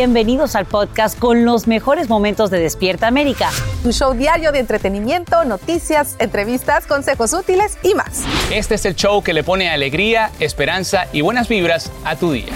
[0.00, 3.50] Bienvenidos al podcast con los mejores momentos de Despierta América.
[3.82, 8.22] Tu show diario de entretenimiento, noticias, entrevistas, consejos útiles y más.
[8.50, 12.46] Este es el show que le pone alegría, esperanza y buenas vibras a tu día.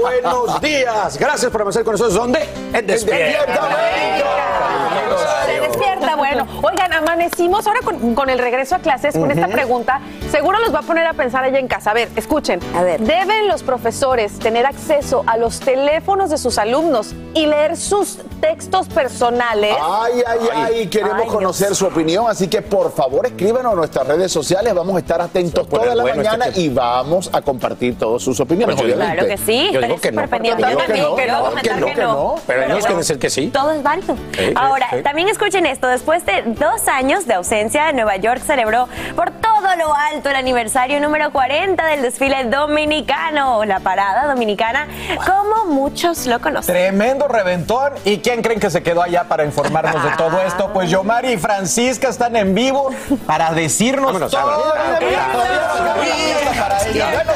[0.00, 1.18] buenos días.
[1.18, 2.14] Gracias por amanecer con nosotros.
[2.14, 2.48] ¿Dónde?
[2.72, 4.67] En Despierta América
[6.34, 6.46] bueno.
[6.62, 10.00] Oigan, amanecimos ahora con, el regreso a clases con esta pregunta.
[10.30, 11.90] Seguro los va a poner a pensar allá en casa.
[11.90, 12.60] A ver, escuchen.
[12.74, 13.00] A ver.
[13.00, 18.88] ¿Deben los profesores tener acceso a los teléfonos de sus alumnos y leer sus textos
[18.88, 19.74] personales?
[19.80, 20.86] Ay, ay, ay.
[20.88, 24.74] Queremos conocer su opinión, así que por favor escríbanos a nuestras redes sociales.
[24.74, 28.76] Vamos a estar atentos toda la mañana este y vamos a compartir todas sus opiniones.
[28.76, 29.70] Pues claro que sí.
[29.72, 30.28] Yo digo que no.
[30.28, 33.48] que no, que Pero hay que decir que sí.
[33.48, 34.16] Todo es válido.
[34.54, 35.86] Ahora, también escuchen esto.
[35.86, 41.00] Después de dos años de ausencia, Nueva York celebró por todo lo alto el aniversario
[41.00, 44.86] número 40 del desfile dominicano, la parada dominicana,
[45.26, 46.74] como muchos lo conocen.
[46.74, 47.92] Tremendo reventón.
[48.04, 50.70] ¿Y quién creen que se quedó allá para informarnos de todo esto?
[50.78, 52.90] Pues Yomari y Francisca están en vivo
[53.26, 54.72] para decirnos todo.
[54.76, 55.26] buenos días,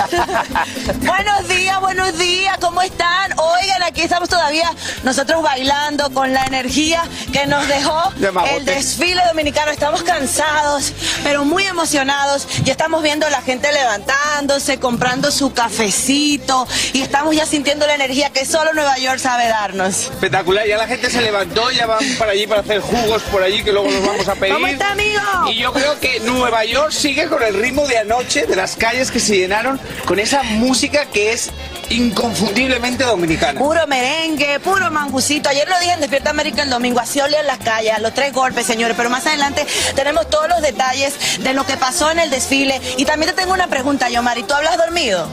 [1.80, 3.32] buenos días, ¿cómo están?
[3.38, 4.70] Oigan, aquí estamos todavía
[5.02, 7.02] nosotros bailando con la energía
[7.32, 8.12] que nos dejó
[8.56, 9.70] el desfile dominicano.
[9.70, 12.46] Estamos cansados, pero muy emocionados.
[12.64, 17.94] Ya estamos viendo a la gente levantándose, comprando su cafecito y estamos ya sintiendo la
[17.94, 20.04] energía que solo Nueva York sabe darnos.
[20.04, 23.62] Espectacular, ya la gente se levantó, ya van para allí para hacer jugos por allí
[23.62, 24.54] que luego nos vamos a pedir.
[24.54, 25.20] ¿Cómo está, amigo?
[25.50, 29.10] Y yo creo que Nueva York sigue con el ritmo de anoche, de las calles
[29.10, 31.50] que se llenaron con esa música que es
[31.90, 33.58] inconfundiblemente dominicana.
[33.58, 35.48] Puro merengue, puro mangucito.
[35.48, 38.66] Ayer lo dije en Despierta América el domingo, así olían las calles, los tres golpes,
[38.66, 38.96] señores.
[38.96, 42.80] Pero más adelante tenemos todos los detalles de lo que pasó en el desfile.
[42.96, 44.42] Y también te tengo una pregunta, Yomari.
[44.44, 45.28] ¿Tú hablas dormido?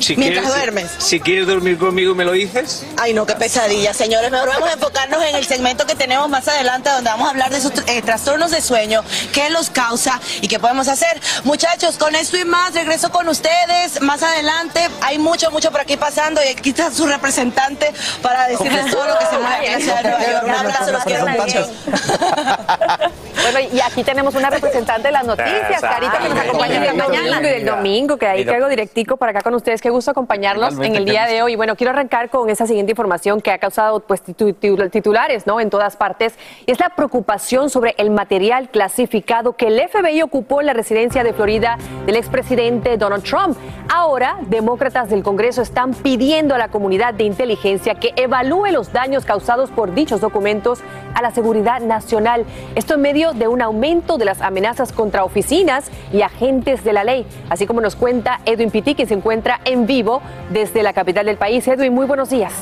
[0.00, 0.90] Si Mientras quieres, duermes.
[0.98, 2.84] Si quieres dormir conmigo, ¿me lo dices?
[2.96, 4.30] Ay, no, qué pesadilla, señores.
[4.30, 7.50] Mejor vamos a enfocarnos en el segmento que tenemos más adelante, donde vamos a hablar
[7.50, 11.20] de esos eh, trastornos de sueño, qué los causa y qué podemos hacer.
[11.44, 14.80] Muchachos, con esto y más, regreso con ustedes más adelante.
[15.00, 19.18] Hay mucho, mucho por aquí pasando y aquí está su representante para decirles todo lo
[19.18, 20.44] que se mueve en la ciudad de Nueva York.
[20.44, 21.68] Un abrazo, los quiero mucho.
[23.44, 27.40] Bueno, y aquí tenemos una representante de las noticias, Carita, que nos acompaña el domingo
[27.40, 29.82] y del domingo, que ahí caigo directico para acá con ustedes.
[29.84, 31.56] Qué gusto acompañarlos en el día de hoy.
[31.56, 35.60] Bueno, quiero arrancar con esa siguiente información que ha causado pues, titulares ¿no?
[35.60, 40.62] en todas partes, y es la preocupación sobre el material clasificado que el FBI ocupó
[40.62, 43.58] en la residencia de Florida del expresidente Donald Trump.
[43.90, 49.26] Ahora, demócratas del Congreso están pidiendo a la comunidad de inteligencia que evalúe los daños
[49.26, 50.80] causados por dichos documentos
[51.14, 52.46] a la seguridad nacional.
[52.74, 57.04] Esto en medio de un aumento de las amenazas contra oficinas y agentes de la
[57.04, 61.26] ley, así como nos cuenta Edwin Pitti, que se encuentra en vivo desde la capital
[61.26, 61.66] del país.
[61.68, 62.52] Edwin, muy buenos días.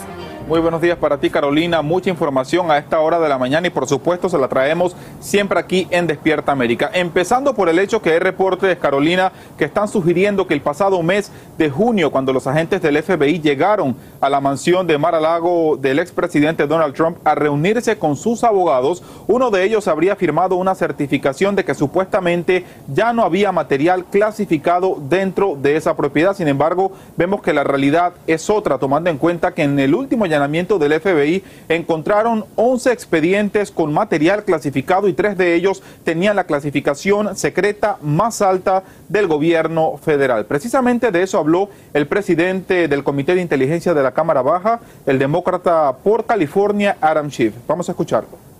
[0.48, 1.82] Muy buenos días para ti, Carolina.
[1.82, 5.58] Mucha información a esta hora de la mañana y por supuesto se la traemos siempre
[5.58, 6.90] aquí en Despierta América.
[6.92, 11.30] Empezando por el hecho que hay reportes, Carolina, que están sugiriendo que el pasado mes
[11.58, 15.76] de junio, cuando los agentes del FBI llegaron a la mansión de Mar a Lago
[15.76, 20.74] del expresidente Donald Trump a reunirse con sus abogados, uno de ellos habría firmado una
[20.74, 26.34] certificación de que supuestamente ya no había material clasificado dentro de esa propiedad.
[26.34, 30.26] Sin embargo, vemos que la realidad es otra, tomando en cuenta que en el último
[30.42, 36.44] allanamiento del FBI encontraron 11 expedientes con material clasificado y tres de ellos tenían la
[36.44, 40.46] clasificación secreta más alta del gobierno federal.
[40.46, 45.18] Precisamente de eso habló el presidente del Comité de Inteligencia de la Cámara Baja, el
[45.18, 47.54] demócrata por California, Adam Schiff.
[47.66, 48.51] Vamos a escucharlo.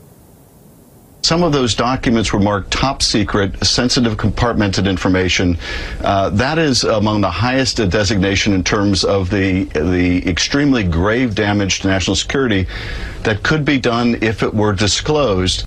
[1.23, 5.57] Some of those documents were marked top secret, sensitive compartmented information.
[6.01, 11.81] Uh, that is among the highest designation in terms of the, the extremely grave damage
[11.81, 12.67] to national security
[13.23, 15.65] that could be done if it were disclosed.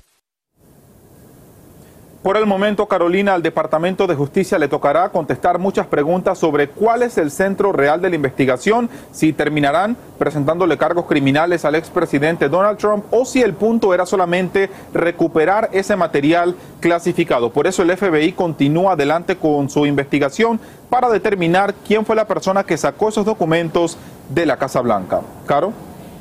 [2.26, 7.04] Por el momento, Carolina, al Departamento de Justicia le tocará contestar muchas preguntas sobre cuál
[7.04, 12.78] es el centro real de la investigación, si terminarán presentándole cargos criminales al expresidente Donald
[12.78, 17.50] Trump o si el punto era solamente recuperar ese material clasificado.
[17.50, 20.58] Por eso el FBI continúa adelante con su investigación
[20.90, 23.98] para determinar quién fue la persona que sacó esos documentos
[24.30, 25.20] de la Casa Blanca.
[25.46, 25.72] Caro.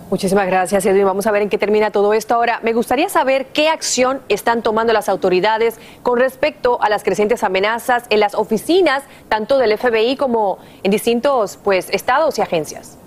[0.10, 1.06] Muchísimas gracias, Edwin.
[1.06, 2.36] Vamos a ver en qué termina todo esto.
[2.36, 7.44] Ahora, me gustaría saber qué acción están tomando las autoridades con respecto a las crecientes
[7.44, 13.00] amenazas en las oficinas, tanto del FBI como en distintos pues, estados y agencias.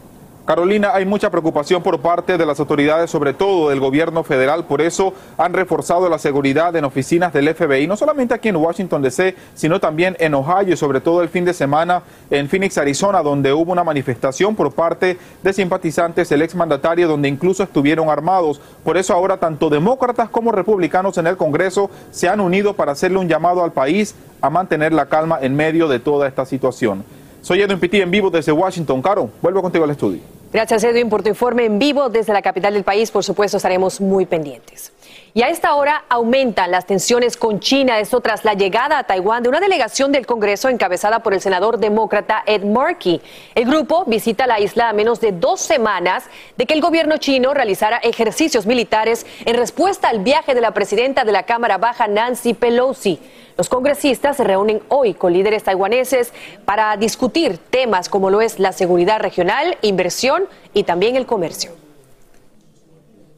[0.49, 4.81] Carolina, hay mucha preocupación por parte de las autoridades, sobre todo del gobierno federal, por
[4.81, 9.37] eso han reforzado la seguridad en oficinas del FBI, no solamente aquí en Washington DC,
[9.55, 13.53] sino también en Ohio y sobre todo el fin de semana en Phoenix, Arizona, donde
[13.53, 18.59] hubo una manifestación por parte de simpatizantes del exmandatario, donde incluso estuvieron armados.
[18.85, 23.19] Por eso ahora tanto demócratas como republicanos en el Congreso se han unido para hacerle
[23.19, 27.05] un llamado al país a mantener la calma en medio de toda esta situación.
[27.43, 29.03] Soy Edwin Pitti en vivo desde Washington.
[29.03, 30.38] Caro, vuelvo contigo al estudio.
[30.53, 33.11] Gracias, Edwin, por tu informe en vivo desde la capital del país.
[33.11, 34.93] Por supuesto, estaremos muy pendientes.
[35.39, 39.45] Y a esta hora aumentan las tensiones con China, esto tras la llegada a Taiwán
[39.45, 43.23] de una delegación del Congreso encabezada por el senador demócrata Ed Markey.
[43.55, 46.25] El grupo visita la isla a menos de dos semanas
[46.57, 51.25] de que el gobierno chino realizara ejercicios militares en respuesta al viaje de la presidenta
[51.25, 53.21] de la Cámara Baja, Nancy Pelosi.
[53.57, 56.33] Los congresistas se reúnen hoy con líderes taiwaneses
[56.65, 61.88] para discutir temas como lo es la seguridad regional, inversión y también el comercio.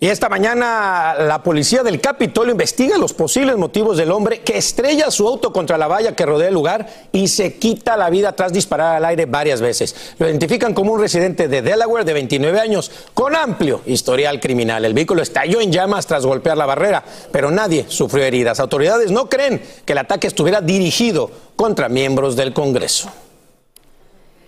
[0.02, 5.10] Y esta mañana la policía del Capitolio investiga los posibles motivos del hombre que estrella
[5.10, 8.50] su auto contra la valla que rodea el lugar y se quita la vida tras
[8.50, 10.14] disparar al aire varias veces.
[10.18, 14.86] Lo identifican como un residente de Delaware de 29 años con amplio historial criminal.
[14.86, 18.58] El vehículo estalló en llamas tras golpear la barrera, pero nadie sufrió heridas.
[18.58, 23.10] Autoridades no creen que el ataque estuviera dirigido contra miembros del Congreso.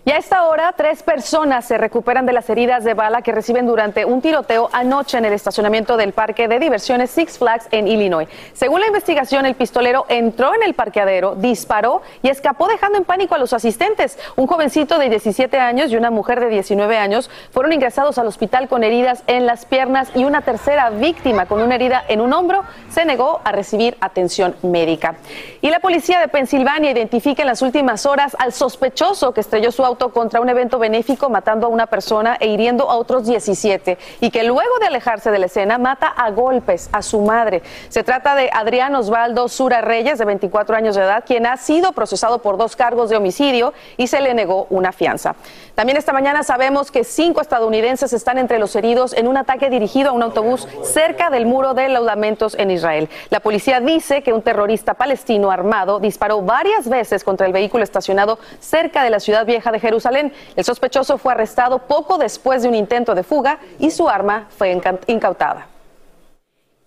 [0.04, 3.68] Y a esta hora, tres personas se recuperan de las heridas de bala que reciben
[3.68, 8.26] durante un tiroteo anoche en el estacionamiento del parque de diversiones Six Flags en Illinois.
[8.52, 13.36] Según la investigación, el pistolero entró en el parqueadero, disparó y escapó dejando en pánico
[13.36, 14.18] a los asistentes.
[14.34, 18.66] Un jovencito de 17 años y una mujer de 19 años fueron ingresados al hospital
[18.66, 22.64] con heridas en las piernas y una tercera víctima con una herida en un hombro
[22.90, 25.14] se negó a recibir atención médica.
[25.60, 29.84] Y la policía de Pensilvania identifica en las últimas horas al sospechoso que estrelló su
[29.84, 34.30] auto contra un evento benéfico matando a una persona e hiriendo a otros 17 y
[34.30, 37.62] que luego de alejarse de la escena mata a golpes a su madre.
[37.88, 41.92] Se trata de Adrián Osvaldo Sura Reyes, de 24 años de edad, quien ha sido
[41.92, 45.34] procesado por dos cargos de homicidio y se le negó una fianza.
[45.74, 50.10] También esta mañana sabemos que cinco estadounidenses están entre los heridos en un ataque dirigido
[50.10, 53.08] a un autobús cerca del muro de laudamentos en Israel.
[53.30, 58.38] La policía dice que un terrorista palestino armado disparó varias veces contra el vehículo estacionado
[58.60, 60.32] cerca de la ciudad vieja de Jerusalén.
[60.56, 64.80] El sospechoso fue arrestado poco después de un intento de fuga y su arma fue
[65.06, 65.66] incautada.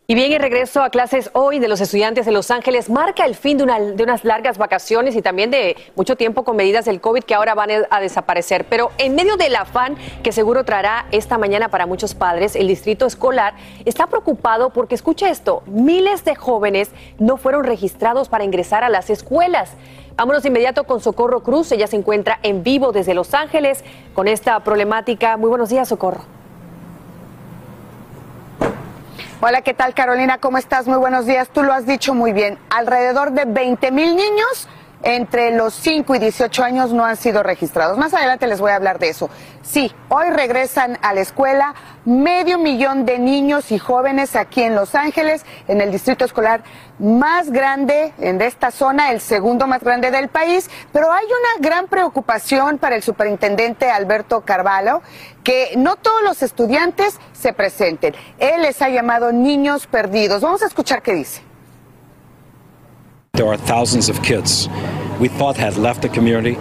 [0.07, 3.33] Y bien, el regreso a clases hoy de los estudiantes de Los Ángeles marca el
[3.33, 7.33] fin de, unas largas vacaciones y también de mucho tiempo con medidas del COVID que
[7.33, 8.65] ahora van a desaparecer.
[8.65, 13.07] Pero en medio del afán que seguro traerá esta mañana para muchos padres, el distrito
[13.07, 18.89] escolar está preocupado porque, escucha esto, miles de jóvenes no fueron registrados para ingresar a
[18.89, 19.71] las escuelas.
[20.17, 21.73] Vámonos inmediato con Socorro Cruz.
[21.73, 25.35] Ella se encuentra en vivo desde Los Ángeles con esta problemática.
[25.35, 26.21] Muy buenos días, Socorro.
[29.41, 30.37] Hola, ¿qué tal Carolina?
[30.37, 30.87] ¿Cómo estás?
[30.87, 31.49] Muy buenos días.
[31.49, 32.57] Tú lo has dicho muy bien.
[32.69, 34.69] Alrededor de 20 mil niños
[35.03, 37.97] entre los 5 y 18 años no han sido registrados.
[37.97, 39.29] Más adelante les voy a hablar de eso.
[39.61, 41.73] Sí, hoy regresan a la escuela
[42.05, 46.63] medio millón de niños y jóvenes aquí en Los Ángeles, en el distrito escolar
[46.99, 51.87] más grande en esta zona, el segundo más grande del país, pero hay una gran
[51.87, 55.01] preocupación para el superintendente Alberto Carvalho,
[55.43, 58.15] que no todos los estudiantes se presenten.
[58.39, 60.41] Él les ha llamado niños perdidos.
[60.41, 61.44] Vamos a escuchar qué dice.
[63.35, 64.69] There are thousands of kids
[65.19, 66.53] we thought had left the community,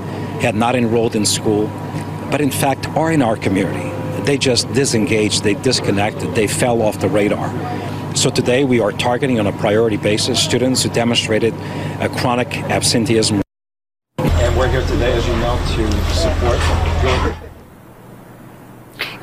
[0.43, 1.69] had not enrolled in school,
[2.33, 3.91] but in fact are in our community.
[4.25, 7.49] they just disengaged, they disconnected, they fell off the radar.
[8.17, 11.55] So today we are targeting on a priority basis students who demonstrated
[12.01, 13.44] a chronic absenteeism.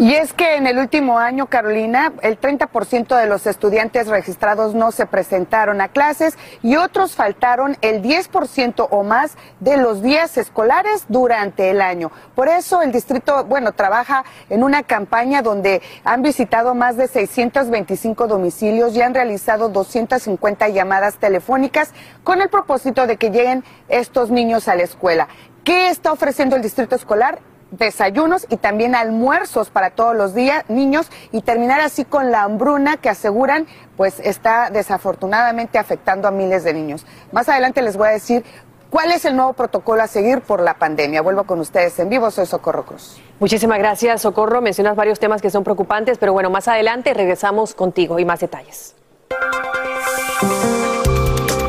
[0.02, 4.92] Y es que en el último año, Carolina, el 30% de los estudiantes registrados no
[4.92, 11.06] se presentaron a clases y otros faltaron el 10% o más de los días escolares
[11.08, 12.12] durante el año.
[12.34, 18.26] Por eso el distrito, bueno, trabaja en una campaña donde han visitado más de 625
[18.26, 21.92] domicilios y han realizado 250 llamadas telefónicas
[22.24, 25.28] con el propósito de que lleguen estos niños a la escuela.
[25.64, 27.38] ¿Qué está ofreciendo el distrito escolar?
[27.72, 32.98] Desayunos y también almuerzos para todos los días, niños, y terminar así con la hambruna
[32.98, 33.66] que aseguran
[33.98, 37.06] pues está desafortunadamente afectando a miles de niños.
[37.32, 38.44] Más adelante les voy a decir
[38.90, 41.22] cuál es el nuevo protocolo a seguir por la pandemia.
[41.22, 43.22] Vuelvo con ustedes en vivo, soy Socorro Cruz.
[43.40, 44.62] Muchísimas gracias, Socorro.
[44.62, 48.96] Mencionas varios temas que son preocupantes, pero bueno, más adelante regresamos contigo y más detalles.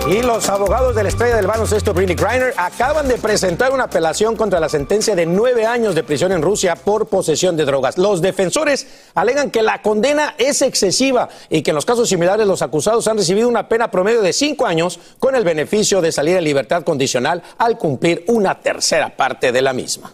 [0.09, 4.35] Y los abogados de la estrella del baloncesto Britney Griner acaban de presentar una apelación
[4.35, 7.99] contra la sentencia de nueve años de prisión en Rusia por posesión de drogas.
[7.99, 12.63] Los defensores alegan que la condena es excesiva y que en los casos similares los
[12.63, 16.43] acusados han recibido una pena promedio de cinco años con el beneficio de salir en
[16.43, 20.13] libertad condicional al cumplir una tercera parte de la misma.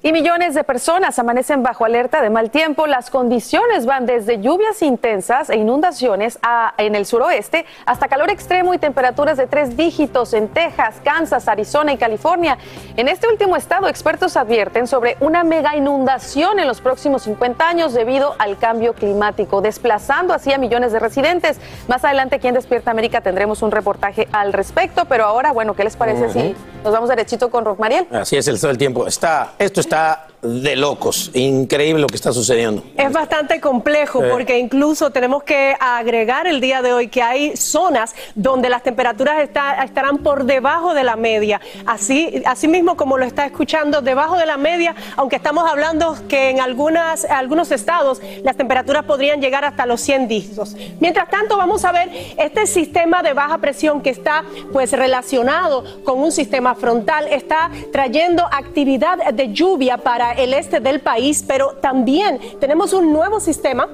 [0.00, 2.86] Y millones de personas amanecen bajo alerta de mal tiempo.
[2.86, 6.38] Las condiciones van desde lluvias intensas e inundaciones
[6.76, 11.92] en el suroeste hasta calor extremo y temperaturas de tres dígitos en Texas, Kansas, Arizona
[11.92, 12.58] y California.
[12.96, 17.92] En este último estado, expertos advierten sobre una mega inundación en los próximos 50 años
[17.92, 21.58] debido al cambio climático, desplazando así a millones de residentes.
[21.88, 25.82] Más adelante aquí en Despierta América tendremos un reportaje al respecto, pero ahora, bueno, ¿qué
[25.82, 28.06] les parece si nos vamos derechito con Mariel?
[28.12, 29.04] Así es el todo el tiempo.
[29.04, 30.28] Está, esto está した。
[30.42, 31.30] De locos.
[31.34, 32.84] Increíble lo que está sucediendo.
[32.96, 38.14] Es bastante complejo porque incluso tenemos que agregar el día de hoy que hay zonas
[38.34, 41.60] donde las temperaturas estarán por debajo de la media.
[41.86, 46.50] Así, así mismo como lo está escuchando, debajo de la media, aunque estamos hablando que
[46.50, 50.76] en algunas, algunos estados las temperaturas podrían llegar hasta los 100 dígitos.
[51.00, 56.20] Mientras tanto, vamos a ver este sistema de baja presión que está pues relacionado con
[56.20, 62.40] un sistema frontal, está trayendo actividad de lluvia para el este del país, pero también
[62.60, 63.88] tenemos un nuevo sistema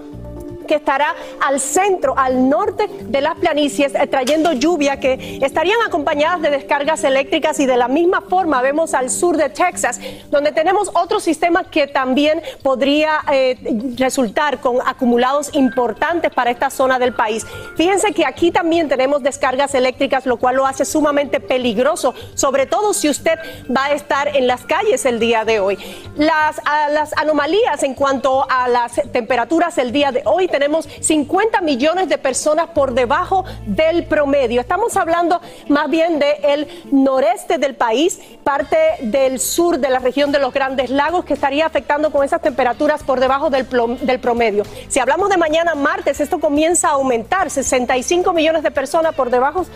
[0.64, 6.42] que estará al centro, al norte de las planicies, eh, trayendo lluvia que estarían acompañadas
[6.42, 10.90] de descargas eléctricas y de la misma forma vemos al sur de Texas, donde tenemos
[10.94, 13.59] otro sistema que también podría eh,
[13.97, 17.47] resultar con acumulados importantes para esta zona del país.
[17.76, 22.94] Fíjense que aquí también tenemos descargas eléctricas, lo cual lo hace sumamente peligroso, sobre todo
[22.94, 23.38] si usted
[23.75, 25.78] va a estar en las calles el día de hoy.
[26.16, 32.08] Las, las anomalías en cuanto a las temperaturas el día de hoy tenemos 50 millones
[32.08, 34.61] de personas por debajo del promedio.
[34.61, 40.38] Estamos hablando más bien del noreste del país, parte del sur de la región de
[40.38, 43.66] los Grandes Lagos, que estaría afectando con esas temperaturas por debajo del,
[44.02, 44.62] del promedio.
[44.87, 49.66] Si hablamos de mañana martes, esto comienza a aumentar, 65 millones de personas por debajo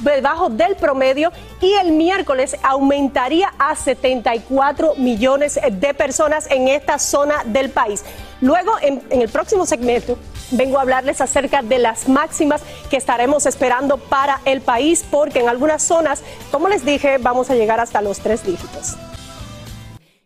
[0.00, 7.42] debajo del promedio y el miércoles aumentaría a 74 millones de personas en esta zona
[7.44, 8.04] del país.
[8.40, 10.18] Luego, en, el próximo segmento,
[10.52, 15.48] vengo a hablarles acerca de las máximas que estaremos esperando para el país, porque en
[15.48, 18.96] algunas zonas, como les dije, vamos a llegar hasta los tres dígitos.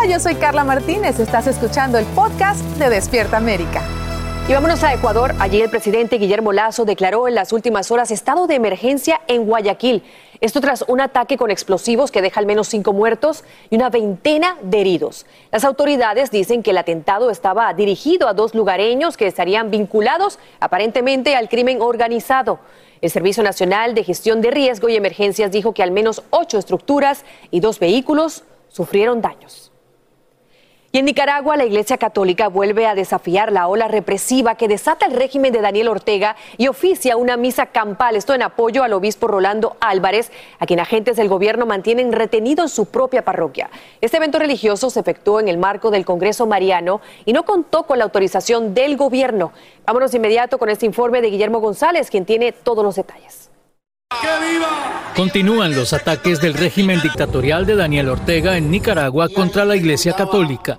[0.00, 1.20] Hola, yo soy Carla Martínez.
[1.20, 3.82] Estás escuchando el podcast de Despierta América.
[4.48, 5.34] Y vámonos a Ecuador.
[5.38, 10.02] Allí el presidente Guillermo Lazo declaró en las últimas horas estado de emergencia en Guayaquil.
[10.40, 14.56] Esto tras un ataque con explosivos que deja al menos cinco muertos y una veintena
[14.62, 15.26] de heridos.
[15.52, 21.36] Las autoridades dicen que el atentado estaba dirigido a dos lugareños que estarían vinculados aparentemente
[21.36, 22.58] al crimen organizado.
[23.02, 27.26] El Servicio Nacional de Gestión de Riesgo y Emergencias dijo que al menos ocho estructuras
[27.50, 29.69] y dos vehículos sufrieron daños.
[30.92, 35.12] Y en Nicaragua, la Iglesia Católica vuelve a desafiar la ola represiva que desata el
[35.12, 39.76] régimen de Daniel Ortega y oficia una misa campal, esto en apoyo al obispo Rolando
[39.78, 43.70] Álvarez, a quien agentes del gobierno mantienen retenido en su propia parroquia.
[44.00, 47.98] Este evento religioso se efectuó en el marco del Congreso Mariano y no contó con
[47.98, 49.52] la autorización del gobierno.
[49.86, 53.49] Vámonos de inmediato con este informe de Guillermo González, quien tiene todos los detalles.
[55.14, 60.78] Continúan los ataques del régimen dictatorial de Daniel Ortega en Nicaragua contra la Iglesia Católica.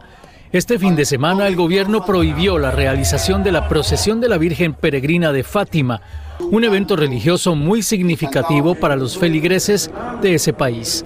[0.52, 4.74] Este fin de semana el gobierno prohibió la realización de la procesión de la Virgen
[4.74, 6.02] Peregrina de Fátima,
[6.40, 11.06] un evento religioso muy significativo para los feligreses de ese país.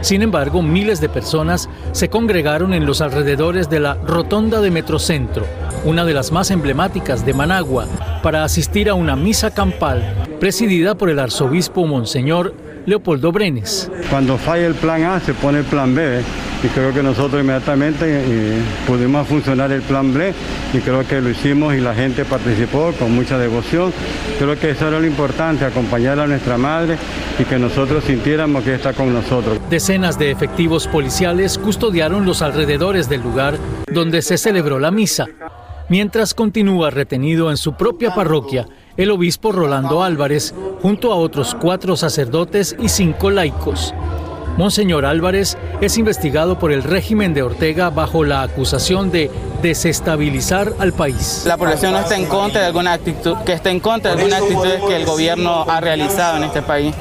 [0.00, 5.44] Sin embargo, miles de personas se congregaron en los alrededores de la Rotonda de Metrocentro,
[5.84, 7.86] una de las más emblemáticas de Managua,
[8.22, 12.54] para asistir a una misa campal presidida por el arzobispo Monseñor
[12.86, 13.90] Leopoldo Brenes.
[14.08, 16.22] Cuando falla el plan A, se pone el plan B.
[16.62, 20.34] Y creo que nosotros inmediatamente eh, pudimos funcionar el plan B
[20.72, 23.92] y creo que lo hicimos y la gente participó con mucha devoción.
[24.38, 26.98] Creo que eso era lo importante, acompañar a nuestra madre
[27.38, 29.58] y que nosotros sintiéramos que está con nosotros.
[29.70, 33.56] Decenas de efectivos policiales custodiaron los alrededores del lugar
[33.92, 35.26] donde se celebró la misa,
[35.88, 41.96] mientras continúa retenido en su propia parroquia el obispo Rolando Álvarez, junto a otros cuatro
[41.96, 43.94] sacerdotes y cinco laicos.
[44.58, 49.30] Monseñor Álvarez es investigado por el régimen de Ortega bajo la acusación de
[49.62, 51.44] desestabilizar al país.
[51.46, 54.38] La población no está en contra de alguna actitud, que está en contra de alguna
[54.38, 56.92] actitud que el gobierno ha realizado en este país.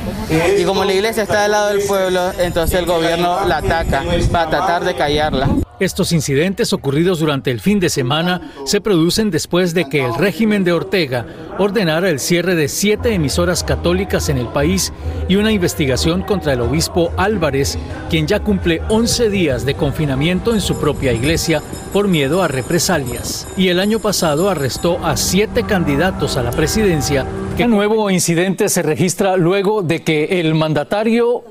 [0.56, 4.50] Y como la iglesia está del lado del pueblo, entonces el gobierno la ataca para
[4.52, 5.50] tratar de callarla.
[5.80, 10.64] Estos incidentes ocurridos durante el fin de semana se producen después de que el régimen
[10.64, 11.28] de Ortega
[11.60, 14.92] ordenara el cierre de siete emisoras católicas en el país
[15.28, 17.78] y una investigación contra el obispo Álvarez,
[18.10, 21.62] quien ya cumple 11 días de confinamiento en su propia iglesia
[21.94, 23.48] por miedo a represalias.
[23.56, 27.24] Y el año pasado arrestó a siete candidatos a la presidencia.
[27.56, 31.44] ¿Qué nuevo incidente se registra luego de que el mandatario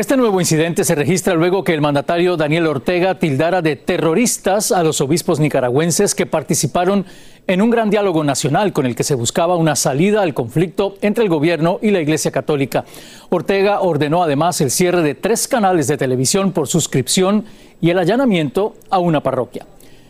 [0.00, 4.82] Este nuevo incidente se registra luego que el mandatario Daniel Ortega tildara de terroristas a
[4.82, 7.04] los obispos nicaragüenses que participaron
[7.46, 11.24] en un gran diálogo nacional con el que se buscaba una salida al conflicto entre
[11.24, 12.86] el gobierno y la Iglesia Católica.
[13.28, 17.44] Ortega ordenó además el cierre de tres canales de televisión por suscripción
[17.82, 19.66] y el allanamiento a una parroquia.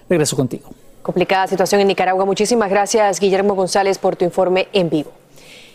[0.09, 0.71] Regreso contigo.
[1.03, 2.25] Complicada situación en Nicaragua.
[2.25, 5.20] Muchísimas gracias, Guillermo González, por tu informe en vivo.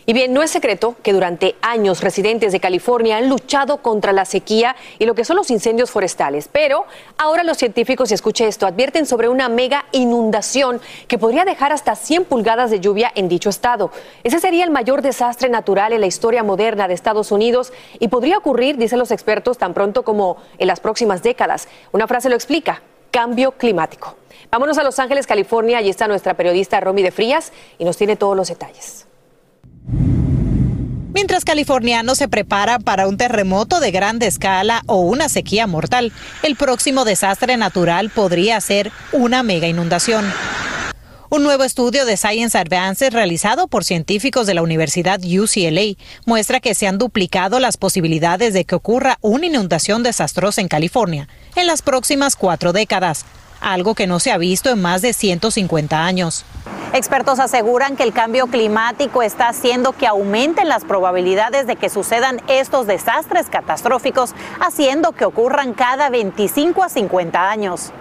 [0.08, 4.24] Y bien, no es secreto que durante años residentes de California han luchado contra la
[4.24, 6.48] sequía y lo que son los incendios forestales.
[6.50, 6.84] Pero
[7.18, 11.96] ahora los científicos, y escuche esto, advierten sobre una mega inundación que podría dejar hasta
[11.96, 13.90] 100 pulgadas de lluvia en dicho estado.
[14.22, 18.38] Ese sería el mayor desastre natural en la historia moderna de Estados Unidos y podría
[18.38, 21.66] ocurrir, dicen los expertos, tan pronto como en las próximas décadas.
[21.90, 24.14] Una frase lo explica, cambio climático.
[24.52, 25.78] Vámonos a Los Ángeles, California.
[25.78, 29.06] Allí está nuestra periodista Romy de Frías y nos tiene todos los detalles.
[31.16, 36.56] Mientras californianos se preparan para un terremoto de grande escala o una sequía mortal, el
[36.56, 40.26] próximo desastre natural podría ser una mega inundación.
[41.28, 46.74] Un nuevo estudio de Science Advances realizado por científicos de la Universidad UCLA muestra que
[46.74, 51.82] se han duplicado las posibilidades de que ocurra una inundación desastrosa en California en las
[51.82, 53.24] próximas cuatro décadas,
[53.60, 56.44] algo que no se ha visto en más de 150 años.
[56.92, 62.40] Expertos aseguran que el cambio climático está haciendo que aumenten las probabilidades de que sucedan
[62.48, 67.92] estos desastres catastróficos, haciendo que ocurran cada 25 a 50 años.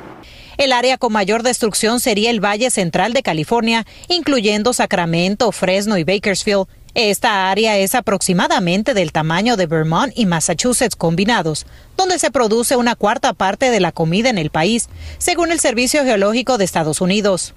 [0.58, 6.06] El área con mayor destrucción sería el Valle Central de California, incluyendo Sacramento, Fresno y
[6.06, 6.68] Bakersfield.
[6.96, 11.66] Esta área es aproximadamente del tamaño de Vermont y Massachusetts combinados,
[11.98, 16.06] donde se produce una cuarta parte de la comida en el país, según el Servicio
[16.06, 17.54] Geológico de Estados Unidos.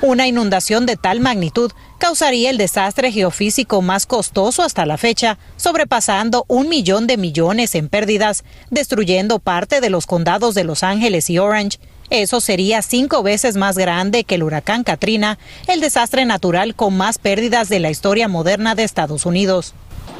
[0.00, 6.44] Una inundación de tal magnitud causaría el desastre geofísico más costoso hasta la fecha, sobrepasando
[6.48, 11.38] un millón de millones en pérdidas, destruyendo parte de los condados de Los Ángeles y
[11.38, 11.78] Orange.
[12.12, 17.16] Eso sería cinco veces más grande que el huracán Katrina, el desastre natural con más
[17.16, 19.72] pérdidas de la historia moderna de Estados Unidos.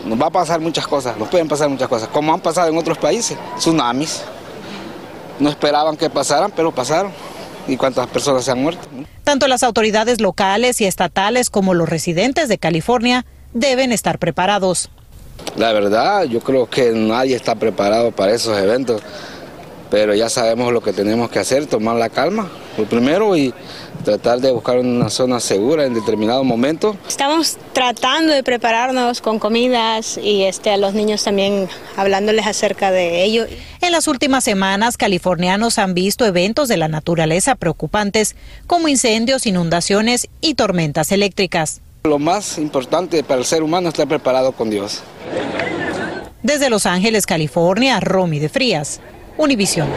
[0.06, 2.78] nos va a pasar muchas cosas, nos pueden pasar muchas cosas, como han pasado en
[2.78, 4.22] otros países, tsunamis.
[5.38, 7.12] No esperaban que pasaran, pero pasaron.
[7.68, 8.88] ¿Y cuántas personas se han muerto?
[9.22, 14.88] Tanto las autoridades locales y estatales como los residentes de California deben estar preparados.
[15.56, 19.02] La verdad, yo creo que nadie está preparado para esos eventos,
[19.92, 23.52] pero ya sabemos lo que tenemos que hacer, tomar la calma, lo primero, y
[24.06, 26.96] tratar de buscar una zona segura en determinado momento.
[27.06, 33.22] Estamos tratando de prepararnos con comidas y este, a los niños también hablándoles acerca de
[33.22, 33.44] ello.
[33.82, 38.34] En las últimas semanas, californianos han visto eventos de la naturaleza preocupantes,
[38.66, 41.82] como incendios, inundaciones y tormentas eléctricas.
[42.04, 45.02] Lo más importante para el ser humano es estar preparado con Dios.
[46.42, 49.00] Desde Los Ángeles, California, Romy de Frías,
[49.36, 49.88] Univisión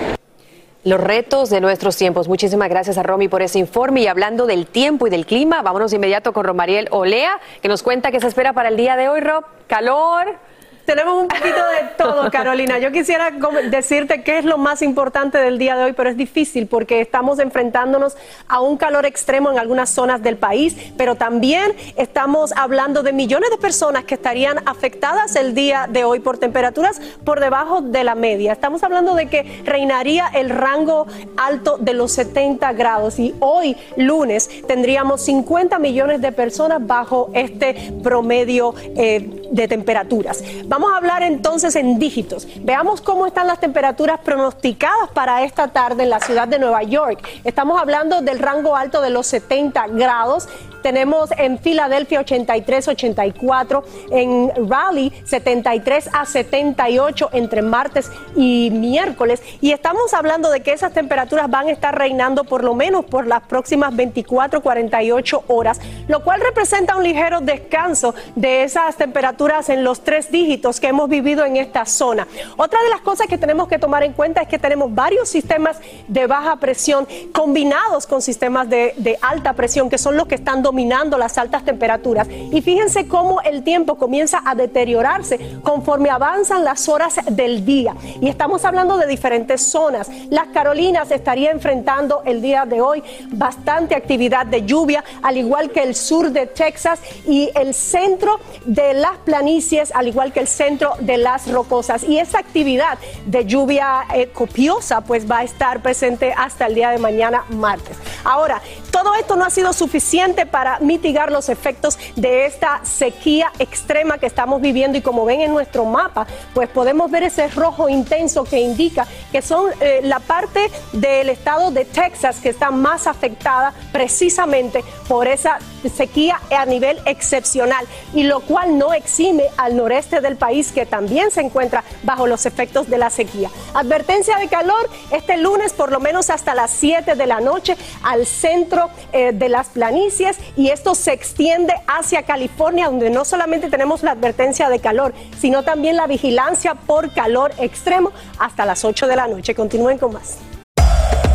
[0.85, 2.27] los retos de nuestros tiempos.
[2.27, 4.01] Muchísimas gracias a Romy por ese informe.
[4.01, 7.81] Y hablando del tiempo y del clima, vámonos de inmediato con Romariel Olea, que nos
[7.81, 9.43] cuenta qué se espera para el día de hoy, Rob.
[9.65, 10.37] Calor.
[10.85, 12.77] Tenemos un poquito de todo, Carolina.
[12.77, 13.31] Yo quisiera
[13.71, 17.39] decirte qué es lo más importante del día de hoy, pero es difícil porque estamos
[17.39, 18.15] enfrentándonos
[18.47, 23.49] a un calor extremo en algunas zonas del país, pero también estamos hablando de millones
[23.49, 28.13] de personas que estarían afectadas el día de hoy por temperaturas por debajo de la
[28.13, 28.53] media.
[28.53, 34.49] Estamos hablando de que reinaría el rango alto de los 70 grados y hoy, lunes,
[34.67, 40.43] tendríamos 50 millones de personas bajo este promedio eh, de temperaturas.
[40.65, 42.47] Vamos a hablar entonces en dígitos.
[42.61, 47.25] Veamos cómo están las temperaturas pronosticadas para esta tarde en la ciudad de Nueva York.
[47.43, 50.49] Estamos hablando del rango alto de los 70 grados.
[50.85, 59.41] Tenemos en Filadelfia 83, 84, en Raleigh 73 a 78 entre martes y miércoles.
[59.61, 63.25] Y estamos hablando de que esas temperaturas van a estar reinando por lo menos por
[63.25, 69.83] las próximas 24, 48 horas, lo cual representa un ligero descanso de esas temperaturas en
[69.83, 72.27] los tres dígitos que hemos vivido en esta zona.
[72.57, 75.79] Otra de las cosas que tenemos que tomar en cuenta es que tenemos varios sistemas
[76.07, 80.61] de baja presión combinados con sistemas de, de alta presión, que son los que están
[80.61, 80.74] dominando
[81.17, 82.27] las altas temperaturas.
[82.29, 87.95] Y fíjense cómo el tiempo comienza a deteriorarse conforme avanzan las horas del día.
[88.21, 90.09] Y estamos hablando de diferentes zonas.
[90.29, 95.81] Las Carolinas estaría enfrentando el día de hoy bastante actividad de lluvia, al igual que
[95.81, 100.93] el sur de Texas y el centro de las planicies, al igual que el centro
[100.99, 102.03] de las rocosas.
[102.03, 106.89] Y esa actividad de lluvia eh, copiosa pues va a estar presente hasta el día
[106.89, 107.97] de mañana martes.
[108.23, 108.61] Ahora,
[108.95, 114.25] todo esto no ha sido suficiente para mitigar los efectos de esta sequía extrema que
[114.25, 118.61] estamos viviendo y como ven en nuestro mapa, pues podemos ver ese rojo intenso que
[118.61, 124.81] indica que son eh, la parte del estado de Texas que está más afectada precisamente
[125.09, 130.71] por esa sequía a nivel excepcional y lo cual no exime al noreste del país
[130.71, 133.49] que también se encuentra bajo los efectos de la sequía.
[133.73, 138.25] Advertencia de calor este lunes por lo menos hasta las 7 de la noche al
[138.25, 144.03] centro eh, de las planicies y esto se extiende hacia California donde no solamente tenemos
[144.03, 149.15] la advertencia de calor, sino también la vigilancia por calor extremo hasta las 8 de
[149.15, 149.55] la noche.
[149.55, 150.37] Continúen con más.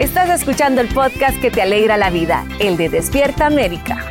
[0.00, 4.10] Estás escuchando el podcast que te alegra la vida, el de Despierta América.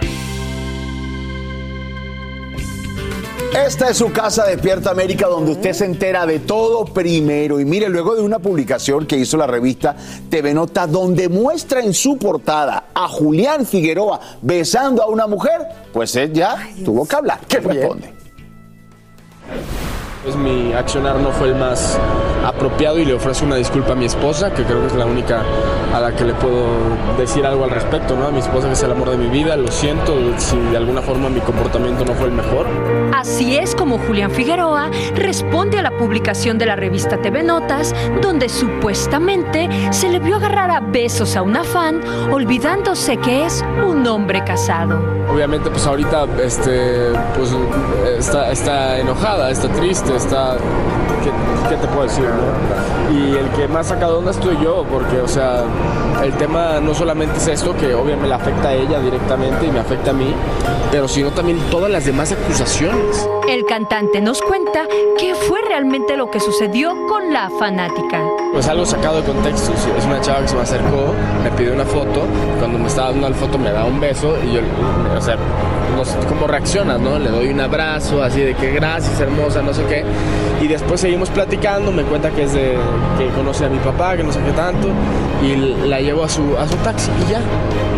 [3.65, 7.60] Esta es su casa Despierta América donde usted se entera de todo primero.
[7.60, 9.95] Y mire, luego de una publicación que hizo la revista
[10.30, 16.15] TV Nota donde muestra en su portada a Julián Figueroa besando a una mujer, pues
[16.15, 17.39] él ya tuvo que hablar.
[17.47, 18.13] ¿Qué responde?
[20.30, 21.98] Pues mi accionar no fue el más
[22.46, 25.44] apropiado y le ofrezco una disculpa a mi esposa, que creo que es la única
[25.92, 26.68] a la que le puedo
[27.18, 28.28] decir algo al respecto, ¿no?
[28.28, 31.02] A mi esposa que es el amor de mi vida, lo siento si de alguna
[31.02, 32.68] forma mi comportamiento no fue el mejor.
[33.12, 38.50] Así es como Julián Figueroa responde a la publicación de la revista TV Notas, donde
[38.50, 44.44] supuestamente se le vio agarrar a besos a una fan, olvidándose que es un hombre
[44.44, 45.02] casado.
[45.30, 47.52] Obviamente pues ahorita este, pues,
[48.18, 50.58] está, está enojada, está triste, está...
[51.70, 52.26] ¿Qué, te puedo decir?
[52.26, 53.14] no?
[53.14, 55.64] Y el que más saca de onda estoy yo, porque o sea,
[56.24, 59.80] el tema no solamente es esto, que obviamente le afecta a ella directamente y me
[59.80, 60.34] afecta a mí,
[60.92, 63.28] pero sino también todas las demás acusaciones.
[63.48, 64.86] El cantante nos cuenta
[65.18, 68.22] qué fue realmente lo que sucedió con la fanática.
[68.52, 71.86] Pues algo sacado de contexto, es una chava que se me acercó, me pidió una
[71.86, 72.24] foto,
[72.58, 74.62] cuando me estaba dando la foto me da un beso y yo,
[75.16, 75.38] o sea,
[75.96, 77.20] no sé cómo reaccionas, ¿no?
[77.20, 80.04] Le doy un abrazo, así de que gracias, hermosa, no sé qué.
[80.62, 82.78] Y después seguimos platicando, me cuenta que es de,
[83.18, 84.88] que conoce a mi papá, que no sé qué tanto,
[85.44, 87.40] y la llevo a su, a su taxi y ya.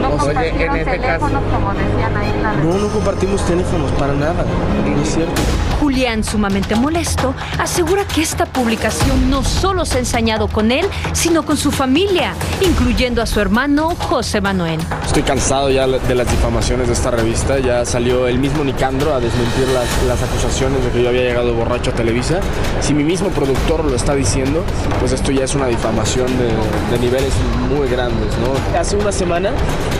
[0.01, 4.13] No O sea, compartieron teléfonos como decían ahí en la No, no compartimos teléfonos para
[4.13, 4.45] nada,
[4.85, 5.41] no es cierto.
[5.79, 11.43] Julián, sumamente molesto, asegura que esta publicación no solo se ha ensañado con él, sino
[11.43, 14.79] con su familia, incluyendo a su hermano José Manuel.
[15.05, 17.59] Estoy cansado ya de las difamaciones de esta revista.
[17.59, 21.53] Ya salió el mismo Nicandro a desmentir las, las acusaciones de que yo había llegado
[21.53, 22.39] borracho a Televisa.
[22.81, 24.63] Si mi mismo productor lo está diciendo,
[24.99, 27.33] pues esto ya es una difamación de, niveles
[27.75, 28.79] muy grandes, ¿no?
[28.79, 29.51] Hace una semana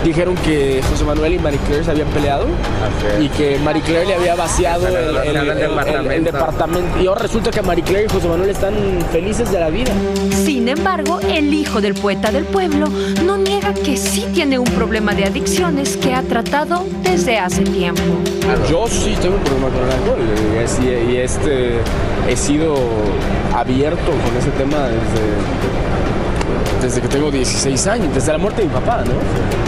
[0.03, 2.45] dijeron que José Manuel y Marie Claire se habían peleado
[3.19, 5.15] y que Marie Claire le había vaciado el-
[6.11, 6.99] el departamento.
[7.01, 8.73] Y ahora resulta que Marie Claire y José Manuel están
[9.11, 9.91] felices de la vida.
[10.31, 12.87] Sin embargo, el hijo del poeta del pueblo
[13.25, 18.01] no niega que sí tiene un problema de adicciones que ha tratado desde hace tiempo.
[18.69, 20.19] Yo sí tengo un problema con el alcohol
[20.53, 21.79] y, es- y- y este,
[22.29, 22.75] he sido
[23.55, 25.21] abierto con ese tema desde,
[26.81, 29.11] desde que tengo 16 años, desde la muerte de mi papá, ¿no?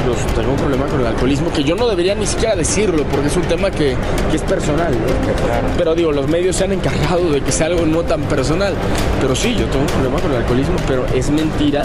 [0.06, 3.28] Yo tengo un problema con el alcoholismo que yo no debería ni siquiera decirlo porque
[3.28, 3.96] es un tema que,
[4.34, 5.78] es personal, ¿no?
[5.78, 8.74] Pero digo, los medios se han encargado de que sea algo no tan personal.
[9.22, 11.84] Pero sí, yo tengo un problema con el alcoholismo, pero es mentira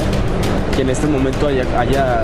[0.75, 2.23] que en este momento haya, haya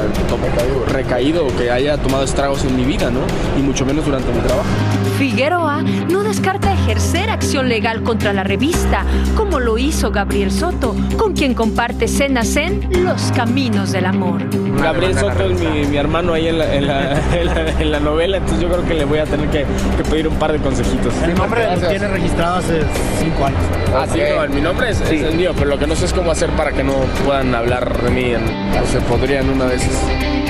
[0.89, 3.21] recaído o que haya tomado estragos en mi vida, ¿no?
[3.59, 4.69] Y mucho menos durante mi trabajo.
[5.19, 9.05] Figueroa no descarta ejercer acción legal contra la revista,
[9.37, 14.43] como lo hizo Gabriel Soto, con quien comparte escenas en Los Caminos del Amor.
[14.81, 18.01] Gabriel Soto es mi, mi hermano ahí en la, en, la, en la- en la
[18.01, 19.65] novela, entonces yo creo que le voy a tener que,
[19.97, 21.15] que pedir un par de consejitos.
[21.23, 22.81] El nombre lo tiene registrado hace
[23.23, 23.61] cinco años.
[23.95, 26.13] Ah, sí, no, mi nombre es, es el mío, pero lo que no sé es
[26.13, 26.93] cómo hacer para que no
[27.25, 28.33] puedan hablar de mí.
[28.35, 29.89] o se podrían una vez.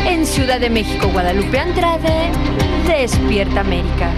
[0.06, 2.30] En Ciudad de México, Guadalupe Andrade,
[2.88, 4.10] Despierta América.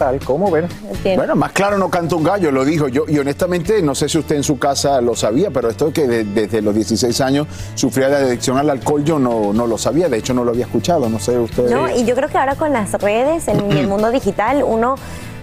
[0.00, 0.66] Tal, ¿cómo ven?
[1.14, 3.04] Bueno, más claro no canta un gallo, lo dijo yo.
[3.06, 6.24] Y honestamente, no sé si usted en su casa lo sabía, pero esto que de-
[6.24, 10.08] desde los 16 años sufría de adicción al alcohol, yo no, no lo sabía.
[10.08, 11.06] De hecho, no lo había escuchado.
[11.10, 11.68] No sé usted.
[11.68, 14.94] No, y yo creo que ahora con las redes, en el mundo digital, uno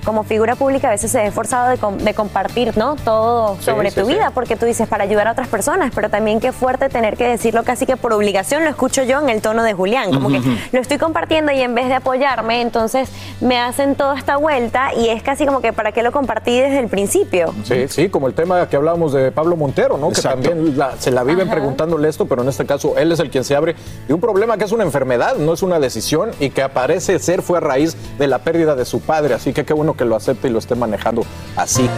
[0.07, 2.95] como figura pública a veces se ve forzado de, com- de compartir, ¿no?
[2.95, 4.13] Todo Sí, sobre sí, tu sí.
[4.13, 7.27] vida, porque tú dices para ayudar a otras personas, pero también qué fuerte tener que
[7.27, 10.41] decirlo casi que por obligación, lo escucho yo en el tono de Julián, como que
[10.71, 13.09] lo estoy compartiendo y en vez de apoyarme, entonces
[13.41, 16.79] me hacen toda esta vuelta y es casi como que para qué lo compartí desde
[16.79, 17.53] el principio.
[17.65, 20.07] Sí, sí, como el tema que hablábamos de Pablo Montero, ¿no?
[20.07, 20.41] Exacto.
[20.41, 21.55] Que también la- se la viven Ajá.
[21.55, 23.75] preguntándole esto, pero en este caso él es el quien se abre
[24.07, 27.41] de un problema que es una enfermedad, no es una decisión y que aparece ser
[27.41, 29.33] fue a raíz de la pérdida de su padre.
[29.33, 31.23] Así que qué bueno que lo acepte y lo esté manejando
[31.55, 31.89] así.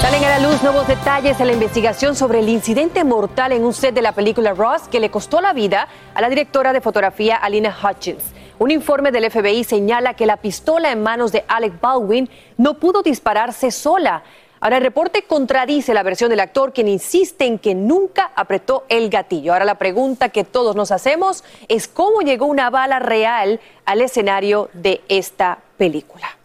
[0.00, 3.74] Salen a la luz nuevos detalles en la investigación sobre el incidente mortal en un
[3.74, 7.36] set de la película Ross que le costó la vida a la directora de fotografía
[7.36, 8.24] Alina Hutchins.
[8.58, 12.28] Un informe del FBI señala que la pistola en manos de Alec Baldwin
[12.58, 14.22] no pudo dispararse sola.
[14.60, 19.08] Ahora el reporte contradice la versión del actor, quien insiste en que nunca apretó el
[19.08, 19.54] gatillo.
[19.54, 24.68] Ahora la pregunta que todos nos hacemos es cómo llegó una bala real al escenario
[24.74, 26.39] de esta película.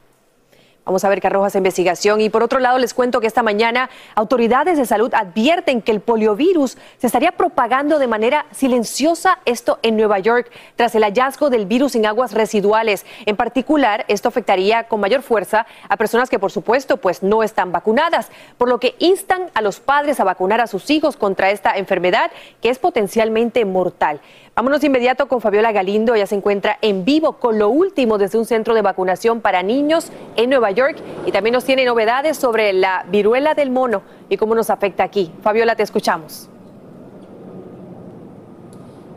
[0.85, 2.21] Vamos a ver qué arroja esa investigación.
[2.21, 5.99] Y por otro lado, les cuento que esta mañana autoridades de salud advierten que el
[5.99, 11.65] poliovirus se estaría propagando de manera silenciosa, esto en Nueva York, tras el hallazgo del
[11.65, 13.03] virus en aguas residuales.
[13.25, 17.71] En particular, esto afectaría con mayor fuerza a personas que, por supuesto, pues no están
[17.71, 21.77] vacunadas, por lo que instan a los padres a vacunar a sus hijos contra esta
[21.77, 22.29] enfermedad
[22.61, 24.21] que es potencialmente mortal.
[24.55, 26.15] Vámonos inmediato con Fabiola Galindo.
[26.15, 30.13] Ella se encuentra en vivo con lo último desde un centro de vacunación para niños
[30.37, 34.55] en Nueva York y también nos tiene novedades sobre la viruela del mono y cómo
[34.55, 35.29] nos afecta aquí.
[35.41, 36.49] Fabiola, te escuchamos.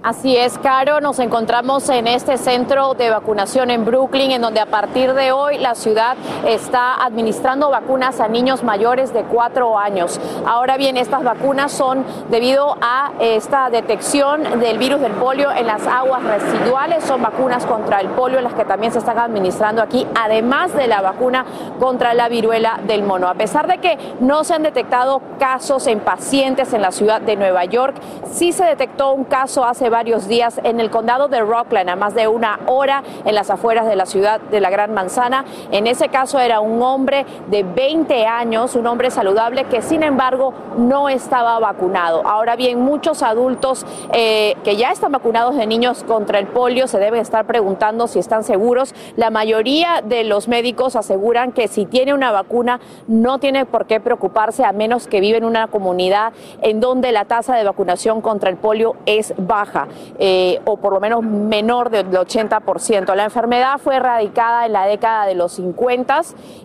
[0.08, 4.64] Así es, Caro, nos encontramos en este centro de vacunación en Brooklyn, en donde a
[4.64, 6.16] partir de hoy la ciudad
[6.46, 10.18] está administrando vacunas a niños mayores de cuatro años.
[10.46, 15.86] Ahora bien, estas vacunas son debido a esta detección del virus del polio en las
[15.86, 20.72] aguas residuales, son vacunas contra el polio las que también se están administrando aquí, además
[20.72, 21.44] de la vacuna
[21.78, 23.28] contra la viruela del mono.
[23.28, 27.36] A pesar de que no se han detectado casos en pacientes en la ciudad de
[27.36, 27.96] Nueva York,
[28.32, 29.97] sí se detectó un caso hace varios
[30.28, 33.96] días en el condado de Rockland, a más de una hora en las afueras de
[33.96, 35.44] la ciudad de la Gran Manzana.
[35.72, 40.52] En ese caso era un hombre de 20 años, un hombre saludable que sin embargo
[40.76, 42.26] no estaba vacunado.
[42.26, 46.98] Ahora bien, muchos adultos eh, que ya están vacunados de niños contra el polio se
[46.98, 48.94] deben estar preguntando si están seguros.
[49.16, 54.00] La mayoría de los médicos aseguran que si tiene una vacuna no tiene por qué
[54.00, 56.32] preocuparse a menos que vive en una comunidad
[56.62, 59.77] en donde la tasa de vacunación contra el polio es baja
[60.18, 63.14] eh, o por lo menos menor del 80%.
[63.14, 66.08] La enfermedad fue erradicada en la década de los 50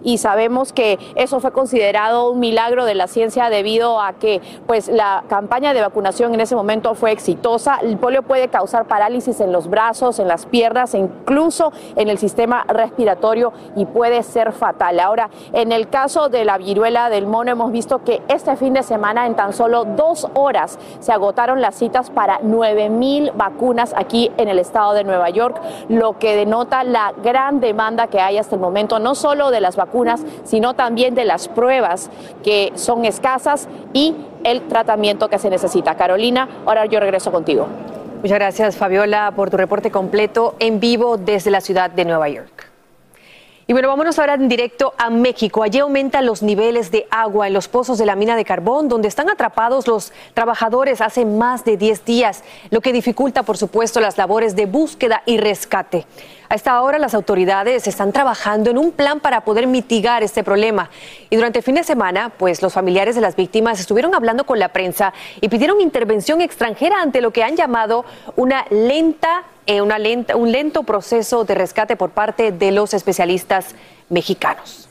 [0.04, 4.88] y sabemos que eso fue considerado un milagro de la ciencia debido a que pues
[4.88, 7.80] la campaña de vacunación en ese momento fue exitosa.
[7.82, 12.18] El polio puede causar parálisis en los brazos, en las piernas e incluso en el
[12.18, 15.00] sistema respiratorio y puede ser fatal.
[15.00, 18.84] Ahora, en el caso de la viruela del mono hemos visto que este fin de
[18.84, 24.32] semana en tan solo dos horas se agotaron las citas para 9 mil vacunas aquí
[24.38, 28.56] en el estado de Nueva York, lo que denota la gran demanda que hay hasta
[28.56, 32.10] el momento, no solo de las vacunas, sino también de las pruebas
[32.46, 35.96] que son escasas y el tratamiento que se necesita.
[35.96, 37.68] Carolina, ahora yo regreso contigo.
[38.22, 42.73] Muchas gracias, Fabiola, por tu reporte completo en vivo desde la ciudad de Nueva York.
[43.66, 45.64] Y bueno, vámonos ahora en directo a México.
[45.64, 49.08] Allí aumentan los niveles de agua en los pozos de la mina de carbón, donde
[49.08, 54.18] están atrapados los trabajadores hace más de 10 días, lo que dificulta, por supuesto, las
[54.18, 56.06] labores de búsqueda y rescate.
[56.50, 60.90] A esta hora las autoridades están trabajando en un plan para poder mitigar este problema.
[61.30, 64.60] Y durante el fin de semana, pues los familiares de las víctimas estuvieron hablando con
[64.60, 68.04] la prensa y pidieron intervención extranjera ante lo que han llamado
[68.36, 73.76] una lenta, eh, una lenta un lento proceso de rescate por parte de los especialistas
[74.10, 74.90] mexicanos.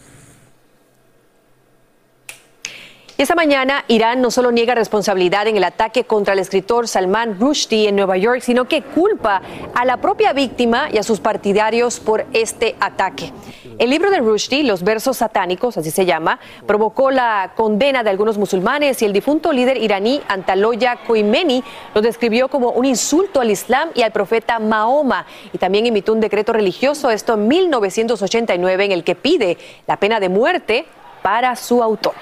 [3.23, 7.89] Esta mañana Irán no solo niega responsabilidad en el ataque contra el escritor Salman Rushdie
[7.89, 9.41] en Nueva York, sino que culpa
[9.77, 13.33] a la propia víctima y a sus partidarios por este ataque.
[13.79, 18.39] El libro de Rushdie, Los versos satánicos, así se llama, provocó la condena de algunos
[18.39, 21.63] musulmanes y el difunto líder iraní Antaloya Khomeini
[21.95, 26.19] lo describió como un insulto al Islam y al profeta Mahoma y también imitó un
[26.19, 30.87] decreto religioso, esto en 1989, en el que pide la pena de muerte
[31.23, 32.15] para su autor.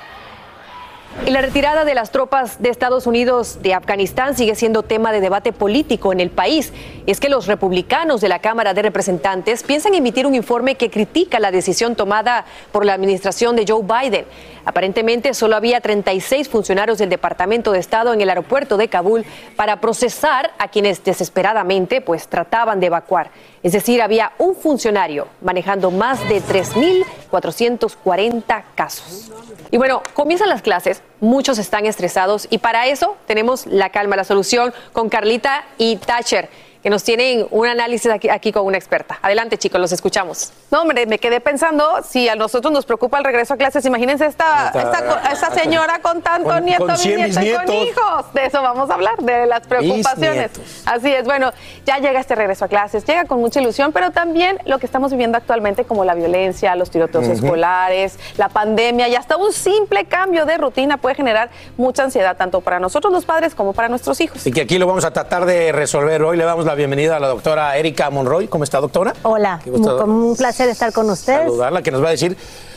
[1.27, 5.21] Y la retirada de las tropas de Estados Unidos de Afganistán sigue siendo tema de
[5.21, 6.73] debate político en el país.
[7.07, 11.39] Es que los republicanos de la Cámara de Representantes piensan emitir un informe que critica
[11.39, 14.25] la decisión tomada por la administración de Joe Biden.
[14.65, 19.25] Aparentemente solo había 36 funcionarios del Departamento de Estado en el aeropuerto de Kabul
[19.57, 23.31] para procesar a quienes desesperadamente pues trataban de evacuar.
[23.63, 29.31] Es decir, había un funcionario manejando más de 3.440 casos.
[29.71, 34.25] Y bueno, comienzan las clases, muchos están estresados y para eso tenemos la calma, la
[34.25, 36.49] solución con Carlita y Thatcher
[36.83, 39.19] que nos tienen un análisis aquí, aquí, con una experta.
[39.23, 40.53] Adelante, chicos, los escuchamos.
[40.71, 44.27] No, hombre, me quedé pensando, si a nosotros nos preocupa el regreso a clases, imagínense
[44.27, 48.33] esta, esta, esta, señora con tanto con, nieto, con bisnieto y con hijos.
[48.33, 50.51] De eso vamos a hablar, de las preocupaciones.
[50.87, 51.53] Así es, bueno,
[51.85, 55.11] ya llega este regreso a clases, llega con mucha ilusión, pero también lo que estamos
[55.11, 57.35] viviendo actualmente como la violencia, los tiroteos uh -huh.
[57.35, 62.61] escolares, la pandemia y hasta un simple cambio de rutina puede generar mucha ansiedad, tanto
[62.61, 64.47] para nosotros los padres como para nuestros hijos.
[64.47, 66.37] Y que aquí lo vamos a tratar de resolver hoy.
[66.37, 68.47] Le damos la bienvenida a la doctora Erika Monroy.
[68.47, 69.13] ¿Cómo está, doctora?
[69.25, 71.41] Hola, con un placer estar con ustedes.
[71.41, 72.37] Saludarla, que nos va a decir,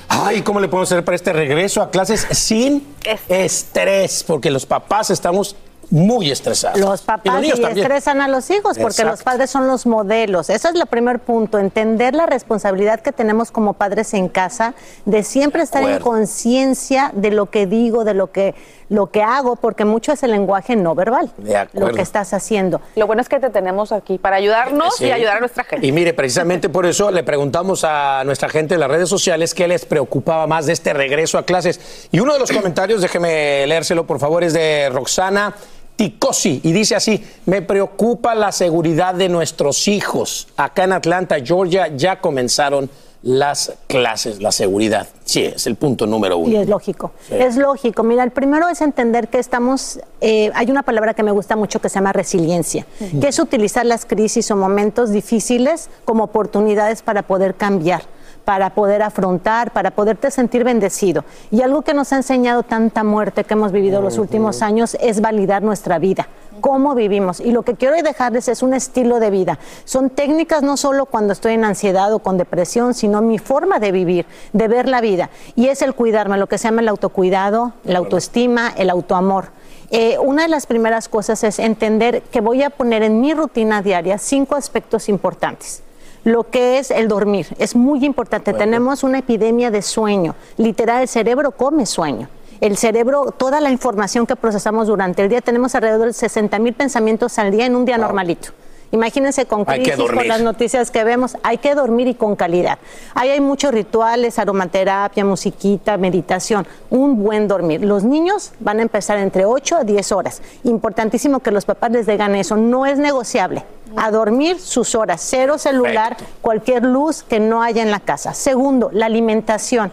[0.10, 2.88] ay, ¿cómo le podemos hacer para este regreso a clases sin
[3.30, 4.24] estrés?
[4.26, 5.56] Porque los papás estamos
[5.92, 6.80] muy estresados.
[6.80, 9.12] Los papás y, los y estresan a los hijos porque Exacto.
[9.12, 10.50] los padres son los modelos.
[10.50, 14.74] Ese es el primer punto, entender la responsabilidad que tenemos como padres en casa
[15.06, 18.56] de siempre estar en conciencia de lo que digo, de lo que
[18.90, 21.32] lo que hago, porque mucho es el lenguaje no verbal,
[21.74, 22.82] lo que estás haciendo.
[22.96, 25.06] Lo bueno es que te tenemos aquí para ayudarnos sí.
[25.06, 25.86] y ayudar a nuestra gente.
[25.86, 29.68] Y mire, precisamente por eso le preguntamos a nuestra gente en las redes sociales qué
[29.68, 32.08] les preocupaba más de este regreso a clases.
[32.12, 35.54] Y uno de los comentarios, déjeme leérselo por favor, es de Roxana
[35.96, 40.48] Ticosi y dice así, me preocupa la seguridad de nuestros hijos.
[40.58, 42.90] Acá en Atlanta, Georgia, ya comenzaron
[43.24, 45.08] las clases, la seguridad.
[45.24, 46.52] Sí, es el punto número uno.
[46.52, 48.04] Y es lógico, es lógico.
[48.04, 51.80] Mira, el primero es entender que estamos, eh, hay una palabra que me gusta mucho
[51.80, 57.24] que se llama resiliencia, que es utilizar las crisis o momentos difíciles como oportunidades para
[57.24, 58.04] poder cambiar
[58.46, 61.24] para poder afrontar, para poderte sentir bendecido.
[61.52, 65.22] Y algo que nos ha enseñado tanta muerte que hemos vivido los últimos años es
[65.22, 66.28] validar nuestra vida
[66.62, 67.40] cómo vivimos.
[67.40, 69.60] Y lo que quiero dejarles es un estilo de vida.
[69.86, 73.92] Son técnicas no solo cuando estoy en ansiedad o con depresión, sino mi forma de
[73.92, 75.30] vivir, de ver la vida.
[75.56, 79.48] Y es el cuidarme, lo que se llama el autocuidado, la autoestima, el autoamor.
[79.92, 83.82] Eh, una de las primeras cosas es entender que voy a poner en mi rutina
[83.82, 85.84] diaria cinco aspectos importantes
[86.24, 87.48] lo que es el dormir.
[87.58, 88.54] Es muy importante.
[88.54, 90.36] Tenemos una epidemia de sueño.
[90.58, 92.30] Literal, el cerebro come sueño.
[92.62, 96.74] El cerebro, toda la información que procesamos durante el día, tenemos alrededor de 60 mil
[96.74, 98.50] pensamientos al día en un día normalito.
[98.94, 102.78] Imagínense con crisis, con las noticias que vemos, hay que dormir y con calidad.
[103.16, 107.84] Ahí hay muchos rituales, aromaterapia, musiquita, meditación, un buen dormir.
[107.84, 110.44] Los niños van a empezar entre 8 a 10 horas.
[110.64, 113.66] Importantísimo que los papás les digan eso, no es negociable.
[113.96, 118.34] A dormir sus horas, cero celular, cualquier luz que no haya en la casa.
[118.34, 119.92] Segundo, la alimentación.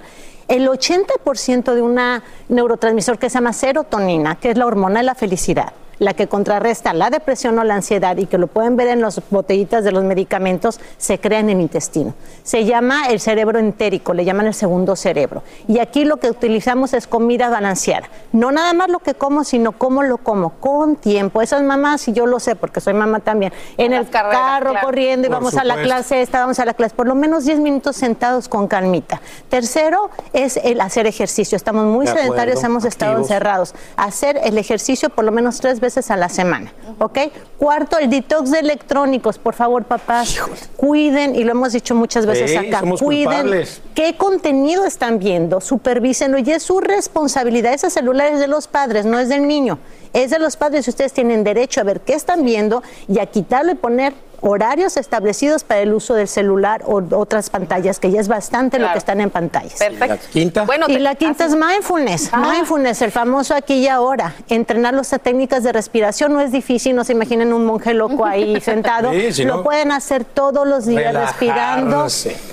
[0.49, 5.15] El 80% de una neurotransmisor que se llama serotonina, que es la hormona de la
[5.15, 9.03] felicidad, la que contrarresta la depresión o la ansiedad y que lo pueden ver en
[9.03, 12.15] las botellitas de los medicamentos, se crea en el intestino.
[12.43, 15.43] Se llama el cerebro entérico, le llaman el segundo cerebro.
[15.69, 18.09] Y aquí lo que utilizamos es comida balanceada.
[18.33, 21.43] No nada más lo que como, sino cómo lo como, con tiempo.
[21.43, 25.31] Esas mamás, y yo lo sé porque soy mamá también, en el carro corriendo y
[25.31, 28.49] vamos a la clase esta, vamos a la clase, por lo menos 10 minutos sentados
[28.49, 29.21] con calmita.
[29.51, 31.57] Tercero es el hacer ejercicio.
[31.57, 33.75] Estamos muy sedentarios, hemos estado encerrados.
[33.97, 37.19] Hacer el ejercicio por lo menos tres veces a la semana, ¿ok?
[37.59, 40.39] Cuarto, el detox de electrónicos, por favor, papás,
[40.77, 43.65] cuiden, y lo hemos dicho muchas veces acá, cuiden
[43.95, 49.05] qué contenido están viendo, supervísenlo, y es su responsabilidad, esa celular es de los padres,
[49.05, 49.79] no es del niño,
[50.13, 53.27] es de los padres, y ustedes tienen derecho a ver qué están viendo y a
[53.27, 58.21] quitarlo y poner horarios establecidos para el uso del celular o otras pantallas, que ya
[58.21, 59.75] es bastante lo que están en pantallas.
[59.75, 60.27] Perfecto.
[60.33, 60.65] quinta?
[60.65, 62.31] Bueno, y la quinta es mindfulness.
[62.33, 62.53] Ah.
[62.53, 64.35] Mindfulness, el famoso aquí y ahora.
[64.49, 68.61] Entrenar las técnicas de respiración no es difícil, no se imaginen un monje loco ahí
[68.61, 69.13] sentado.
[69.45, 72.07] lo pueden hacer todos los días respirando,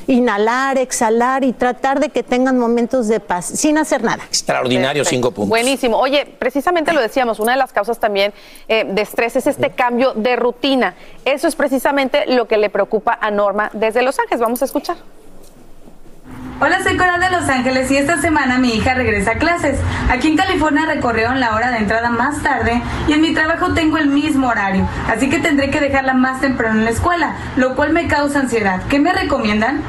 [0.07, 4.23] inhalar, exhalar y tratar de que tengan momentos de paz sin hacer nada.
[4.25, 5.49] Extraordinario, cinco puntos.
[5.49, 5.97] Buenísimo.
[5.97, 8.33] Oye, precisamente lo decíamos, una de las causas también
[8.67, 10.95] eh, de estrés es este cambio de rutina.
[11.23, 14.41] Eso es precisamente precisamente lo que le preocupa a Norma desde Los Ángeles.
[14.41, 14.97] Vamos a escuchar.
[16.59, 19.79] Hola, soy Coral de Los Ángeles y esta semana mi hija regresa a clases.
[20.09, 23.99] Aquí en California recorrieron la hora de entrada más tarde y en mi trabajo tengo
[23.99, 27.93] el mismo horario, así que tendré que dejarla más temprano en la escuela, lo cual
[27.93, 28.81] me causa ansiedad.
[28.89, 29.83] ¿Qué me recomiendan?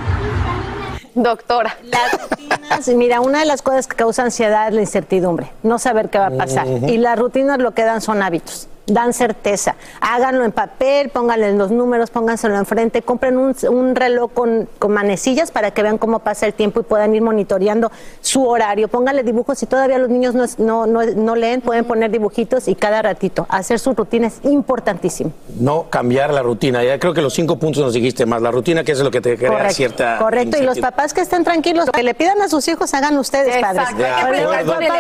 [1.14, 1.74] Doctora.
[1.84, 6.11] Las rutinas, mira, una de las cosas que causa ansiedad es la incertidumbre, no saber
[6.11, 6.66] qué va a pasar.
[6.66, 9.76] Y las rutinas lo que dan son hábitos dan certeza.
[10.01, 15.82] Háganlo en papel, pónganle los números, pónganselo enfrente, compren un, reloj con, manecillas para que
[15.82, 18.89] vean cómo pasa el tiempo y puedan ir monitoreando su horario.
[18.89, 23.47] Pónganle dibujos, si todavía los niños no, no, leen, pueden poner dibujitos y cada ratito.
[23.49, 25.32] Hacer su rutina es importantísimo.
[25.59, 26.82] No cambiar la rutina.
[26.82, 28.43] Ya creo que los cinco puntos nos dijiste más.
[28.43, 30.18] La rutina, que es lo que te crea cierta.
[30.18, 33.57] Correcto, y los papás que estén tranquilos, que le pidan a sus hijos, hagan ustedes,
[33.59, 33.89] padres.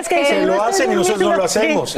[0.08, 1.96] que lo hacen y nosotros no lo hacemos.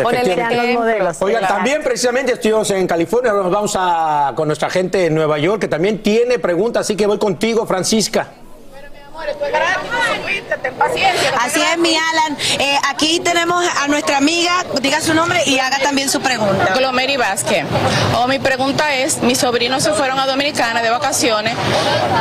[1.21, 5.61] Oigan, también precisamente estuvimos en California, nos vamos a, con nuestra gente en Nueva York
[5.61, 8.29] que también tiene preguntas, así que voy contigo, Francisca.
[11.39, 12.37] Así es, mi Alan.
[12.59, 16.73] Eh, aquí tenemos a nuestra amiga, diga su nombre y haga también su pregunta.
[16.75, 17.65] Glomeri Vázquez.
[18.17, 21.55] Oh, mi pregunta es, mis sobrinos se fueron a Dominicana de vacaciones,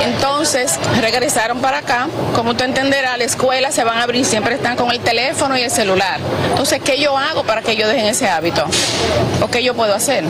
[0.02, 2.08] entonces regresaron para acá.
[2.36, 5.62] Como tú entenderás, la escuela se van a abrir, siempre están con el teléfono y
[5.62, 6.20] el celular.
[6.50, 8.66] Entonces, ¿qué yo hago para que ellos dejen ese hábito?
[9.42, 10.26] ¿O qué yo puedo hacer?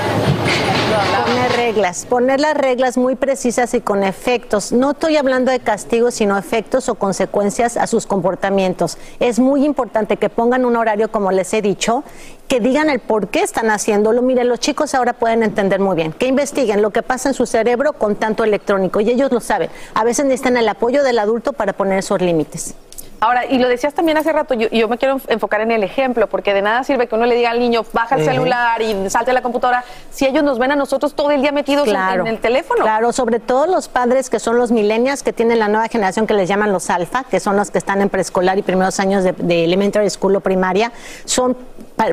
[1.26, 4.72] Poner reglas, poner las reglas muy precisas y con efectos.
[4.72, 6.59] No estoy hablando de castigos, sino efectos
[6.89, 8.97] o consecuencias a sus comportamientos.
[9.20, 12.03] Es muy importante que pongan un horario, como les he dicho,
[12.47, 14.22] que digan el por qué están haciéndolo.
[14.22, 17.45] Miren, los chicos ahora pueden entender muy bien, que investiguen lo que pasa en su
[17.45, 19.70] cerebro con tanto electrónico y ellos lo saben.
[19.93, 22.76] A veces necesitan el apoyo del adulto para poner esos límites.
[23.22, 26.28] Ahora, y lo decías también hace rato, yo, yo, me quiero enfocar en el ejemplo,
[26.28, 29.32] porque de nada sirve que uno le diga al niño, baja el celular y salte
[29.32, 32.39] a la computadora, si ellos nos ven a nosotros todo el día metidos en, el
[32.39, 32.84] teléfono.
[32.84, 36.34] Claro, sobre todo los padres que son los millennials, que tienen la nueva generación que
[36.34, 39.34] les llaman los alfa, que son los que están en preescolar y primeros años de,
[39.34, 40.91] de elementary school o primaria,
[41.26, 41.57] son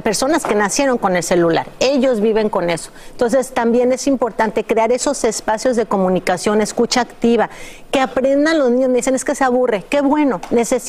[0.03, 1.69] personas que nacieron con el celular.
[1.79, 2.91] Ellos viven con eso.
[3.13, 7.49] Entonces, también es importante crear esos espacios de comunicación, escucha activa,
[7.93, 8.93] que aprendan los niños.
[8.93, 9.85] Dicen, es que se aburre.
[9.89, 10.41] Qué bueno,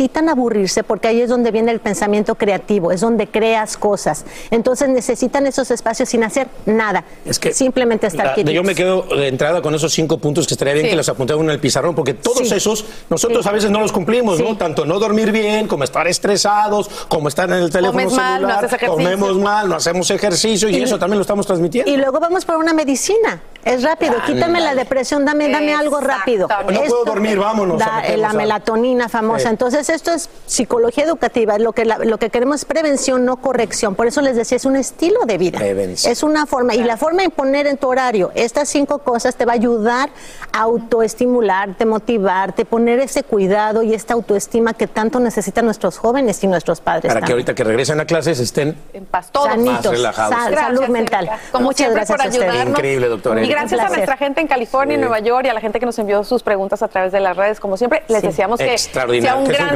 [0.07, 4.25] necesitan aburrirse porque ahí es donde viene el pensamiento creativo, es donde creas cosas.
[4.51, 7.03] Entonces, necesitan esos espacios sin hacer nada.
[7.25, 8.53] Es que simplemente estar quietos.
[8.53, 11.39] Yo me quedo de entrada con esos cinco puntos que estaría bien que los apuntara
[11.39, 14.55] en el pizarrón, porque todos esos nosotros a veces no los cumplimos, ¿no?
[14.55, 19.67] Tanto no dormir bien, como estar estresados, como estar en el teléfono celular comemos mal,
[19.69, 21.91] no hacemos ejercicio y, eso también lo estamos transmitiendo.
[21.91, 23.41] Y luego vamos por una medicina.
[23.65, 26.47] Es rápido, quítame la depresión, dame, dame algo rápido.
[26.47, 27.81] No puedo dormir, vámonos.
[28.15, 29.49] la melatonina famosa.
[29.49, 31.57] Entonces, esto es psicología educativa.
[31.57, 33.95] Lo que, lo que queremos es prevención, no corrección.
[33.95, 35.59] Por eso les decía, es un estilo de vida.
[35.65, 36.75] Es una forma.
[36.75, 40.09] Y la forma de poner en tu horario estas cinco cosas te va a ayudar
[40.53, 46.47] a autoestimularte, motivarte, poner ese cuidado y esta autoestima que tanto necesitan nuestros jóvenes y
[46.47, 47.13] nuestros padres.
[47.13, 50.53] Para que ahorita que regresen a clases estén en paz, todos más relajados.
[50.53, 51.29] salud mental.
[51.59, 52.69] Muchas gracias por ayudarnos.
[52.77, 53.43] Increíble, doctora.
[53.43, 55.85] Y gracias a nuestra gente en California, en Nueva York y a la gente que
[55.85, 59.35] nos envió sus preguntas a través de las redes, como siempre, les deseamos que sea
[59.35, 59.75] un gran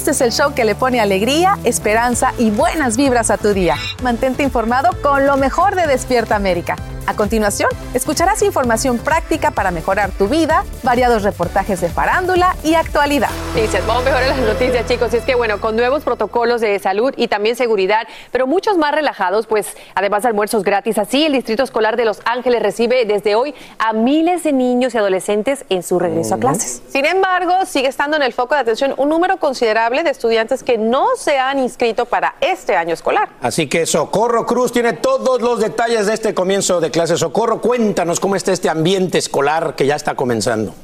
[0.00, 3.76] Este es el show que le pone alegría, esperanza y buenas vibras a tu día.
[4.02, 6.76] Mantente informado con lo mejor de Despierta América.
[7.06, 13.30] A continuación, escucharás información práctica para mejorar tu vida, variados reportajes de farándula y actualidad.
[13.54, 15.12] Noticias, vamos a mejorar las noticias, chicos.
[15.14, 18.94] Y es que, bueno, con nuevos protocolos de salud y también seguridad, pero muchos más
[18.94, 20.98] relajados, pues además de almuerzos gratis.
[20.98, 24.98] Así, el Distrito Escolar de Los Ángeles recibe desde hoy a miles de niños y
[24.98, 26.82] adolescentes en su regreso a clases.
[26.88, 30.78] Sin embargo, sigue estando en el foco de atención un número considerable de estudiantes que
[30.78, 33.30] no se han inscrito para este año escolar.
[33.40, 37.16] Así que Socorro Cruz tiene todos los detalles de este comienzo de clase.
[37.16, 40.74] Socorro, cuéntanos cómo está este ambiente escolar que ya está comenzando.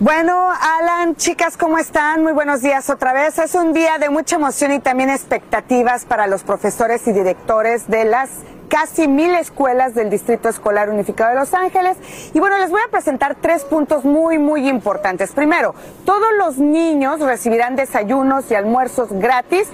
[0.00, 2.22] Bueno, Alan, chicas, ¿cómo están?
[2.22, 3.38] Muy buenos días otra vez.
[3.38, 8.04] Es un día de mucha emoción y también expectativas para los profesores y directores de
[8.04, 8.28] las
[8.68, 11.96] casi mil escuelas del Distrito Escolar Unificado de Los Ángeles.
[12.34, 15.30] Y bueno, les voy a presentar tres puntos muy, muy importantes.
[15.30, 15.74] Primero,
[16.04, 19.68] todos los niños recibirán desayunos y almuerzos gratis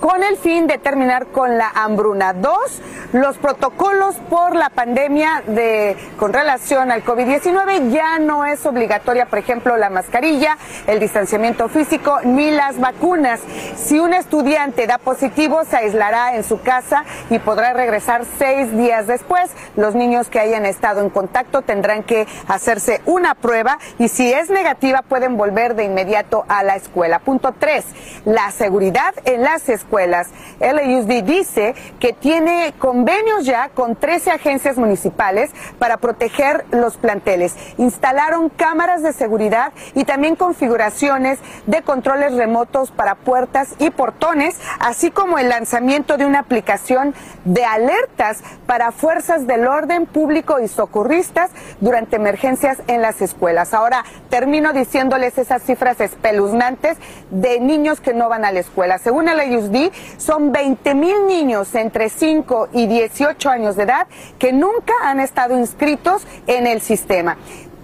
[0.00, 2.32] con el fin de terminar con la hambruna.
[2.32, 2.80] Dos,
[3.12, 9.38] los protocolos por la pandemia de, con relación al COVID-19 ya no es obligatoria, por
[9.38, 13.40] ejemplo, la mascarilla, el distanciamiento físico ni las vacunas.
[13.76, 19.06] Si un estudiante da positivo, se aislará en su casa y podrá regresar seis días
[19.06, 19.50] después.
[19.76, 24.50] Los niños que hayan estado en contacto tendrán que hacerse una prueba y si es
[24.50, 27.20] negativa pueden volver de inmediato a la escuela.
[27.20, 27.84] Punto tres,
[28.24, 30.28] la seguridad en las escuelas escuelas.
[30.58, 37.54] LAUSD dice que tiene convenios ya con 13 agencias municipales para proteger los planteles.
[37.78, 45.10] Instalaron cámaras de seguridad y también configuraciones de controles remotos para puertas y portones, así
[45.10, 47.14] como el lanzamiento de una aplicación
[47.44, 53.72] de alertas para fuerzas del orden público y socorristas durante emergencias en las escuelas.
[53.72, 56.96] Ahora termino diciéndoles esas cifras espeluznantes
[57.30, 58.98] de niños que no van a la escuela.
[58.98, 59.75] Según el IUSD,
[60.16, 64.06] son 20 mil niños entre 5 y 18 años de edad
[64.38, 67.36] que nunca han estado inscritos en el sistema.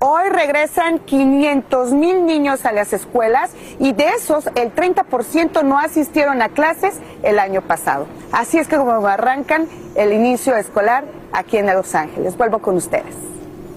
[0.05, 6.43] Hoy regresan 500 mil niños a las escuelas y de esos el 30% no asistieron
[6.43, 8.07] a clases el año pasado.
[8.33, 12.37] Así es que como arrancan el inicio escolar aquí en Los Ángeles.
[12.37, 13.32] Vuelvo con ustedes.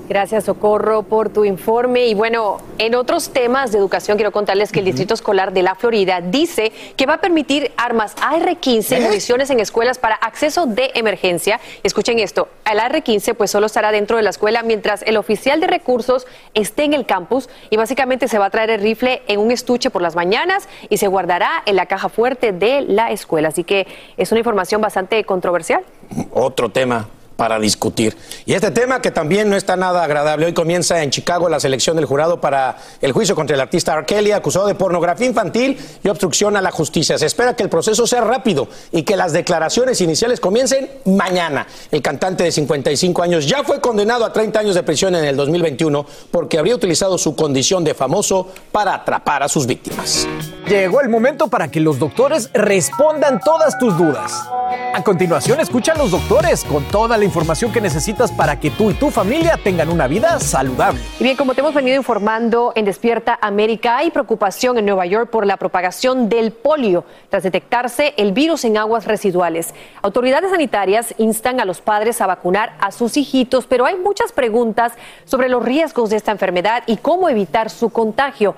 [0.07, 2.05] Gracias, Socorro, por tu informe.
[2.05, 5.73] Y bueno, en otros temas de educación, quiero contarles que el Distrito Escolar de la
[5.73, 11.59] Florida dice que va a permitir armas AR-15, municiones en escuelas para acceso de emergencia.
[11.81, 15.67] Escuchen esto, el AR-15 pues solo estará dentro de la escuela mientras el oficial de
[15.67, 19.51] recursos esté en el campus y básicamente se va a traer el rifle en un
[19.51, 23.47] estuche por las mañanas y se guardará en la caja fuerte de la escuela.
[23.47, 23.87] Así que
[24.17, 25.83] es una información bastante controversial.
[26.31, 28.15] Otro tema para discutir.
[28.45, 30.45] Y este tema que también no está nada agradable.
[30.45, 34.05] Hoy comienza en Chicago la selección del jurado para el juicio contra el artista R.
[34.05, 37.17] Kelly, acusado de pornografía infantil y obstrucción a la justicia.
[37.17, 41.67] Se espera que el proceso sea rápido y que las declaraciones iniciales comiencen mañana.
[41.91, 45.35] El cantante de 55 años ya fue condenado a 30 años de prisión en el
[45.35, 50.27] 2021 porque habría utilizado su condición de famoso para atrapar a sus víctimas.
[50.67, 54.47] Llegó el momento para que los doctores respondan todas tus dudas.
[54.93, 58.93] A continuación, escucha los doctores con toda la información que necesitas para que tú y
[58.93, 61.01] tu familia tengan una vida saludable.
[61.19, 65.29] Y bien, como te hemos venido informando en Despierta América, hay preocupación en Nueva York
[65.29, 69.73] por la propagación del polio tras detectarse el virus en aguas residuales.
[70.01, 74.93] Autoridades sanitarias instan a los padres a vacunar a sus hijitos, pero hay muchas preguntas
[75.25, 78.55] sobre los riesgos de esta enfermedad y cómo evitar su contagio.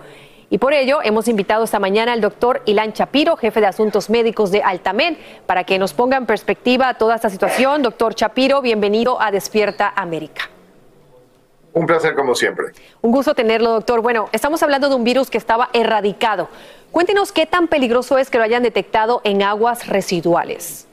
[0.50, 4.50] Y por ello hemos invitado esta mañana al doctor Ilan Chapiro, jefe de asuntos médicos
[4.50, 7.82] de Altamed, para que nos ponga en perspectiva toda esta situación.
[7.82, 10.50] Doctor Chapiro, bienvenido a Despierta América.
[11.74, 12.68] Un placer como siempre.
[13.02, 14.02] Un gusto tenerlo, doctor.
[14.02, 16.48] Bueno, estamos hablando de un virus que estaba erradicado.
[16.92, 20.88] Cuéntenos qué tan peligroso es que lo hayan detectado en aguas residuales.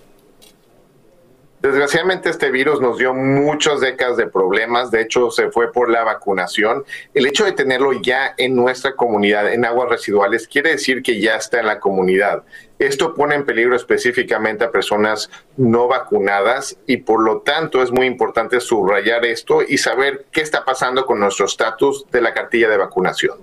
[1.65, 6.05] Desgraciadamente este virus nos dio muchas décadas de problemas, de hecho se fue por la
[6.05, 6.85] vacunación.
[7.15, 11.37] El hecho de tenerlo ya en nuestra comunidad, en aguas residuales, quiere decir que ya
[11.37, 12.43] está en la comunidad.
[12.79, 18.05] Esto pone en peligro específicamente a personas no vacunadas y por lo tanto es muy
[18.05, 22.77] importante subrayar esto y saber qué está pasando con nuestro estatus de la cartilla de
[22.77, 23.39] vacunación.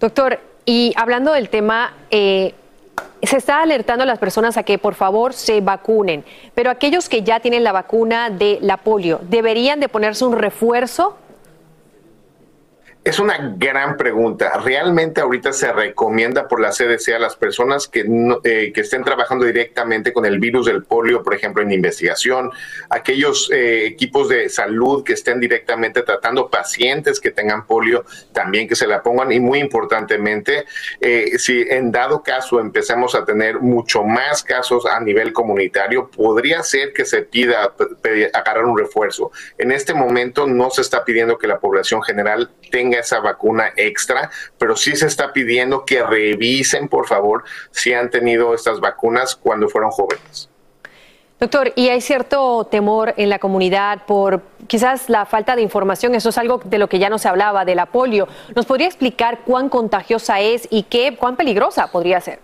[0.00, 2.52] Doctor, y hablando del tema, eh,
[3.22, 6.24] se está alertando a las personas a que por favor se vacunen,
[6.54, 11.16] pero aquellos que ya tienen la vacuna de la polio, ¿deberían de ponerse un refuerzo?
[13.04, 14.60] Es una gran pregunta.
[14.64, 18.04] Realmente ahorita se recomienda por la CDC a las personas que,
[18.44, 22.52] eh, que estén trabajando directamente con el virus del polio, por ejemplo, en investigación,
[22.90, 28.76] aquellos eh, equipos de salud que estén directamente tratando pacientes que tengan polio, también que
[28.76, 30.66] se la pongan y muy importantemente,
[31.00, 36.62] eh, si en dado caso empecemos a tener mucho más casos a nivel comunitario, podría
[36.62, 37.74] ser que se pida
[38.32, 39.32] agarrar un refuerzo.
[39.58, 44.30] En este momento no se está pidiendo que la población general tenga esa vacuna extra,
[44.58, 49.68] pero sí se está pidiendo que revisen, por favor, si han tenido estas vacunas cuando
[49.68, 50.48] fueron jóvenes.
[51.38, 56.14] Doctor, y hay cierto temor en la comunidad por quizás la falta de información.
[56.14, 58.28] Eso es algo de lo que ya no se hablaba, de la polio.
[58.54, 62.38] ¿Nos podría explicar cuán contagiosa es y qué, cuán peligrosa podría ser?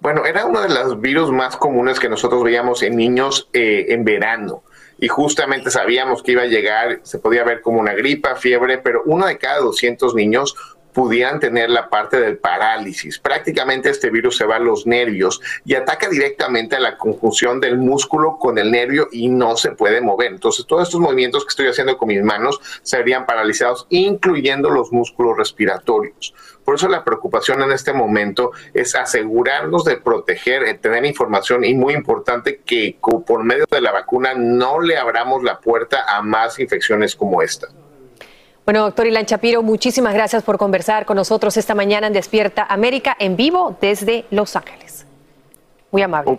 [0.00, 4.04] Bueno, era uno de los virus más comunes que nosotros veíamos en niños eh, en
[4.04, 4.62] verano
[4.98, 9.02] y justamente sabíamos que iba a llegar, se podía ver como una gripa, fiebre, pero
[9.06, 10.56] uno de cada 200 niños
[10.98, 13.20] pudieran tener la parte del parálisis.
[13.20, 17.78] Prácticamente este virus se va a los nervios y ataca directamente a la conjunción del
[17.78, 20.32] músculo con el nervio y no se puede mover.
[20.32, 25.36] Entonces todos estos movimientos que estoy haciendo con mis manos serían paralizados, incluyendo los músculos
[25.36, 26.34] respiratorios.
[26.64, 31.74] Por eso la preocupación en este momento es asegurarnos de proteger, de tener información y
[31.74, 36.58] muy importante que por medio de la vacuna no le abramos la puerta a más
[36.58, 37.68] infecciones como esta.
[38.68, 43.16] Bueno, doctor Ilan Chapiro, muchísimas gracias por conversar con nosotros esta mañana en Despierta América
[43.18, 45.06] en vivo desde Los Ángeles.
[45.90, 46.38] Muy amable.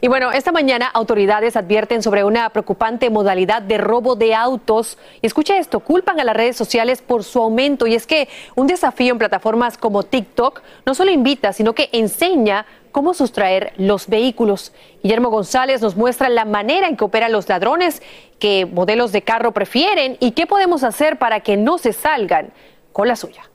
[0.00, 4.98] Y bueno, esta mañana autoridades advierten sobre una preocupante modalidad de robo de autos.
[5.22, 7.86] Y escucha esto, culpan a las redes sociales por su aumento.
[7.86, 12.66] Y es que un desafío en plataformas como TikTok no solo invita, sino que enseña
[12.92, 14.72] cómo sustraer los vehículos.
[15.02, 18.02] Guillermo González nos muestra la manera en que operan los ladrones,
[18.38, 22.52] qué modelos de carro prefieren y qué podemos hacer para que no se salgan
[22.92, 23.50] con la suya.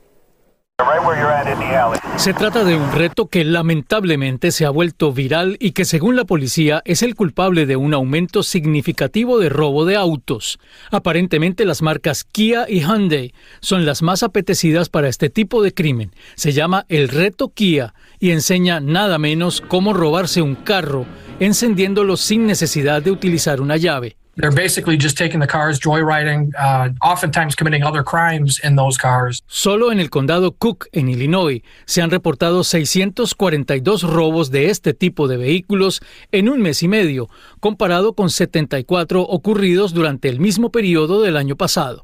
[2.18, 6.26] Se trata de un reto que lamentablemente se ha vuelto viral y que según la
[6.26, 10.60] policía es el culpable de un aumento significativo de robo de autos.
[10.92, 16.14] Aparentemente las marcas Kia y Hyundai son las más apetecidas para este tipo de crimen.
[16.36, 21.06] Se llama el reto Kia y enseña nada menos cómo robarse un carro
[21.40, 24.16] encendiéndolo sin necesidad de utilizar una llave.
[24.38, 29.44] They're basically just taking the cars, joyriding, uh, oftentimes committing other crimes in those cars.
[29.48, 35.28] Solo en el condado Cook, en Illinois, se han reportado 642 robos de este tipo
[35.28, 36.00] de vehículos
[36.32, 37.28] en un mes y medio,
[37.60, 42.02] comparado con 74 ocurridos durante el mismo periodo del año pasado.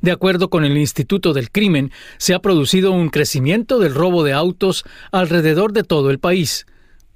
[0.00, 4.32] De acuerdo con el Instituto del Crimen, se ha producido un crecimiento del robo de
[4.32, 6.66] autos alrededor de todo el país,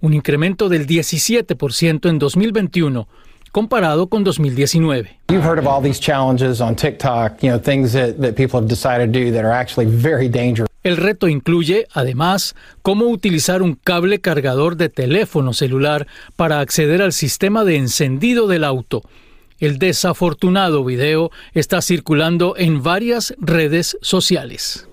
[0.01, 3.09] un incremento del 17% en 2021
[3.53, 5.19] comparado con 2019.
[5.31, 8.69] You've heard of all these challenges on TikTok, you know, things that, that people have
[8.69, 10.69] decided to do that are actually very dangerous.
[10.83, 17.13] El reto incluye, además, cómo utilizar un cable cargador de teléfono celular para acceder al
[17.13, 19.03] sistema de encendido del auto.
[19.61, 24.89] El desafortunado video está circulando en varias redes sociales.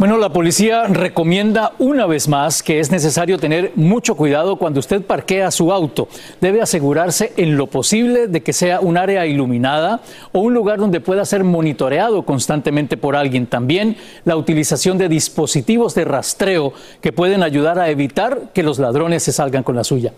[0.00, 5.02] Bueno, la policía recomienda una vez más que es necesario tener mucho cuidado cuando usted
[5.02, 6.08] parquea su auto.
[6.40, 10.00] Debe asegurarse en lo posible de que sea un área iluminada
[10.32, 13.46] o un lugar donde pueda ser monitoreado constantemente por alguien.
[13.46, 16.72] También la utilización de dispositivos de rastreo
[17.02, 20.14] que pueden ayudar a evitar que los ladrones se salgan con la suya.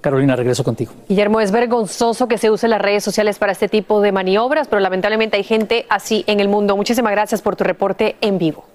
[0.00, 0.92] Carolina, regreso contigo.
[1.08, 4.78] Guillermo, es vergonzoso que se usen las redes sociales para este tipo de maniobras, pero
[4.78, 6.76] lamentablemente hay gente así en el mundo.
[6.76, 8.66] Muchísimas gracias por tu reporte en vivo.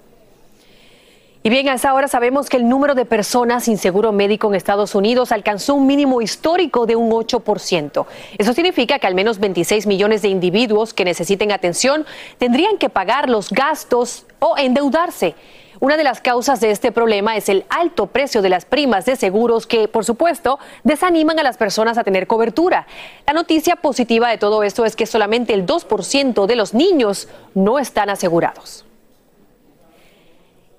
[1.46, 4.56] Y bien, a esa hora sabemos que el número de personas sin seguro médico en
[4.56, 8.04] Estados Unidos alcanzó un mínimo histórico de un 8%.
[8.36, 12.04] Eso significa que al menos 26 millones de individuos que necesiten atención
[12.38, 15.36] tendrían que pagar los gastos o endeudarse.
[15.78, 19.14] Una de las causas de este problema es el alto precio de las primas de
[19.14, 22.88] seguros que, por supuesto, desaniman a las personas a tener cobertura.
[23.24, 27.78] La noticia positiva de todo esto es que solamente el 2% de los niños no
[27.78, 28.85] están asegurados.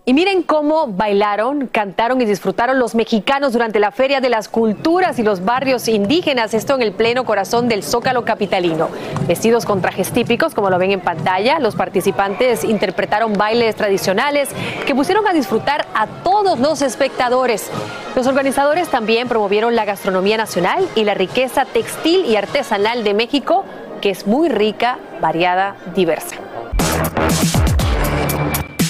[0.08, 5.20] Y miren cómo bailaron, cantaron y disfrutaron los mexicanos durante la Feria de las Culturas
[5.20, 8.88] y los barrios indígenas, esto en el pleno corazón del Zócalo capitalino.
[9.28, 14.48] Vestidos con trajes típicos, como lo ven en pantalla, los participantes interpretaron bailes tradicionales
[14.86, 17.70] que pusieron a disfrutar a todos los espectadores.
[18.16, 23.66] Los organizadores también promovieron la gastronomía nacional y la riqueza textil y artesanal de México,
[24.00, 26.38] que es muy rica, variada, diversa.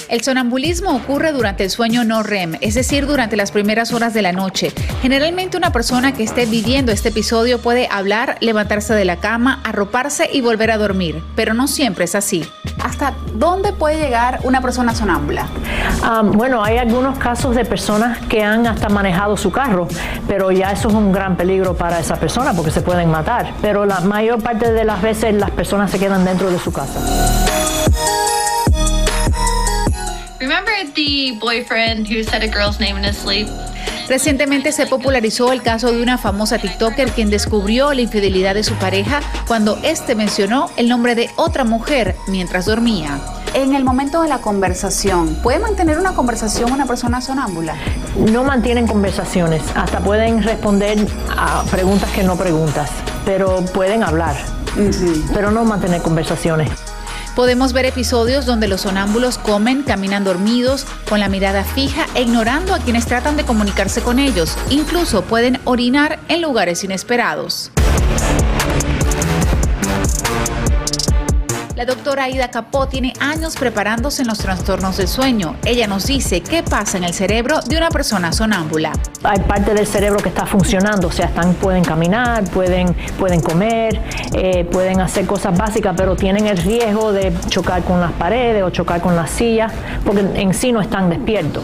[0.09, 4.21] El sonambulismo ocurre durante el sueño no REM, es decir, durante las primeras horas de
[4.21, 4.71] la noche.
[5.01, 10.29] Generalmente una persona que esté viviendo este episodio puede hablar, levantarse de la cama, arroparse
[10.31, 12.49] y volver a dormir, pero no siempre es así.
[12.81, 15.47] ¿Hasta dónde puede llegar una persona sonámbula?
[16.01, 19.89] Ah, bueno, hay algunos casos de personas que han hasta manejado su carro,
[20.25, 23.51] pero ya eso es un gran peligro para esa persona porque se pueden matar.
[23.61, 27.01] Pero la mayor parte de las veces las personas se quedan dentro de su casa.
[30.39, 33.47] Remember the boyfriend who said a girl's name in his sleep?
[34.07, 38.75] Recientemente se popularizó el caso de una famosa TikToker quien descubrió la infidelidad de su
[38.75, 43.19] pareja cuando éste mencionó el nombre de otra mujer mientras dormía.
[43.53, 47.75] En el momento de la conversación, ¿puede mantener una conversación una persona sonámbula?
[48.15, 50.99] No mantienen conversaciones, hasta pueden responder
[51.35, 52.91] a preguntas que no preguntas,
[53.25, 54.35] pero pueden hablar,
[55.33, 56.69] pero no mantener conversaciones.
[57.37, 62.73] Podemos ver episodios donde los sonámbulos comen, caminan dormidos, con la mirada fija e ignorando
[62.73, 64.57] a quienes tratan de comunicarse con ellos.
[64.71, 67.69] Incluso pueden orinar en lugares inesperados.
[71.77, 75.55] La doctora Aida Capó tiene años preparándose en los trastornos del sueño.
[75.63, 78.93] Ella nos dice qué pasa en el cerebro de una persona sonámbula.
[79.21, 84.01] Hay parte del cerebro que está funcionando, o sea, están, pueden caminar, pueden, pueden comer,
[84.33, 88.71] eh, pueden hacer cosas básicas, pero tienen el riesgo de chocar con las paredes o
[88.71, 89.71] chocar con las sillas,
[90.03, 91.63] porque en sí no están despiertos.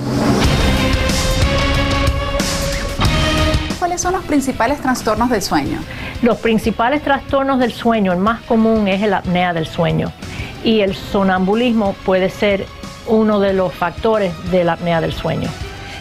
[3.80, 5.80] ¿Cuáles son los principales trastornos del sueño?
[6.24, 10.13] Los principales trastornos del sueño, el más común es la apnea del sueño
[10.63, 12.65] y el sonambulismo puede ser
[13.07, 15.49] uno de los factores de la apnea del sueño.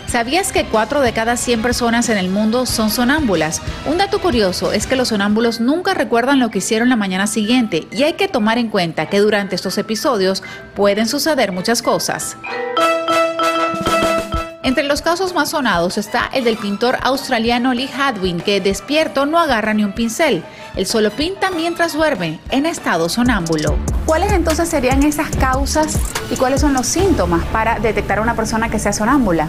[0.07, 3.63] ¿Sabías que 4 de cada 100 personas en el mundo son sonámbulas?
[3.85, 7.89] Un dato curioso es que los sonámbulos nunca recuerdan lo que hicieron la mañana siguiente
[7.91, 10.45] y hay que tomar en cuenta que durante estos episodios
[10.77, 12.37] pueden suceder muchas cosas.
[14.65, 19.41] Entre los casos más sonados está el del pintor australiano Lee Hadwin, que despierto no
[19.41, 20.45] agarra ni un pincel.
[20.77, 23.77] Él solo pinta mientras duerme, en estado sonámbulo.
[24.07, 25.99] ¿Cuáles entonces serían esas causas
[26.31, 29.49] y cuáles son los síntomas para detectar a una persona que sea sonámbula?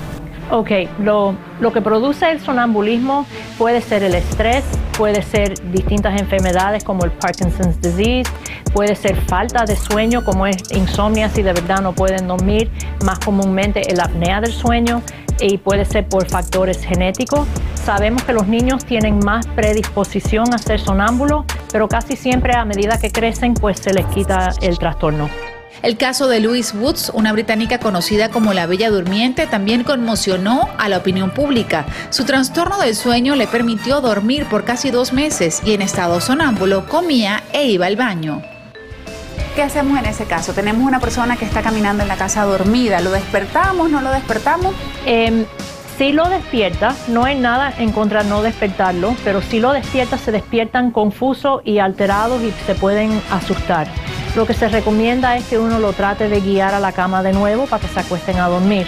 [0.52, 3.26] Ok, lo, lo, que produce el sonambulismo
[3.58, 4.64] puede ser el estrés,
[4.98, 8.30] puede ser distintas enfermedades como el Parkinson's disease,
[8.74, 12.70] puede ser falta de sueño como es insomnia si de verdad no pueden dormir,
[13.06, 15.02] más comúnmente el apnea del sueño
[15.40, 17.48] y puede ser por factores genéticos.
[17.76, 23.00] Sabemos que los niños tienen más predisposición a ser sonámbulos, pero casi siempre a medida
[23.00, 25.30] que crecen pues se les quita el trastorno.
[25.84, 30.88] El caso de Louise Woods, una británica conocida como la Bella Durmiente, también conmocionó a
[30.88, 31.86] la opinión pública.
[32.10, 36.88] Su trastorno del sueño le permitió dormir por casi dos meses y en estado sonámbulo
[36.88, 38.42] comía e iba al baño.
[39.58, 40.54] ¿Qué hacemos en ese caso?
[40.54, 43.02] Tenemos una persona que está caminando en la casa dormida.
[43.02, 43.92] ¿Lo despertamos?
[43.92, 44.74] ¿No lo despertamos?
[45.06, 45.46] Eh,
[45.98, 50.18] si lo despierta, no hay nada en contra de no despertarlo, pero si lo despierta,
[50.18, 53.90] se despiertan confusos y alterados y se pueden asustar.
[54.36, 57.34] Lo que se recomienda es que uno lo trate de guiar a la cama de
[57.34, 58.88] nuevo para que se acuesten a dormir.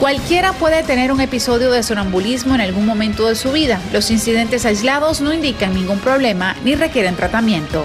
[0.00, 3.80] Cualquiera puede tener un episodio de sonambulismo en algún momento de su vida.
[3.92, 7.84] Los incidentes aislados no indican ningún problema ni requieren tratamiento.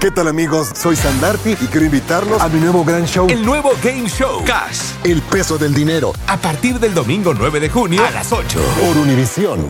[0.00, 0.72] ¿Qué tal amigos?
[0.74, 3.26] Soy Sandarti y quiero invitarlos a mi nuevo gran show.
[3.28, 4.42] El nuevo Game Show.
[4.46, 4.94] Cash.
[5.04, 6.14] El peso del dinero.
[6.26, 8.60] A partir del domingo 9 de junio a las 8.
[8.80, 9.68] Por Univisión.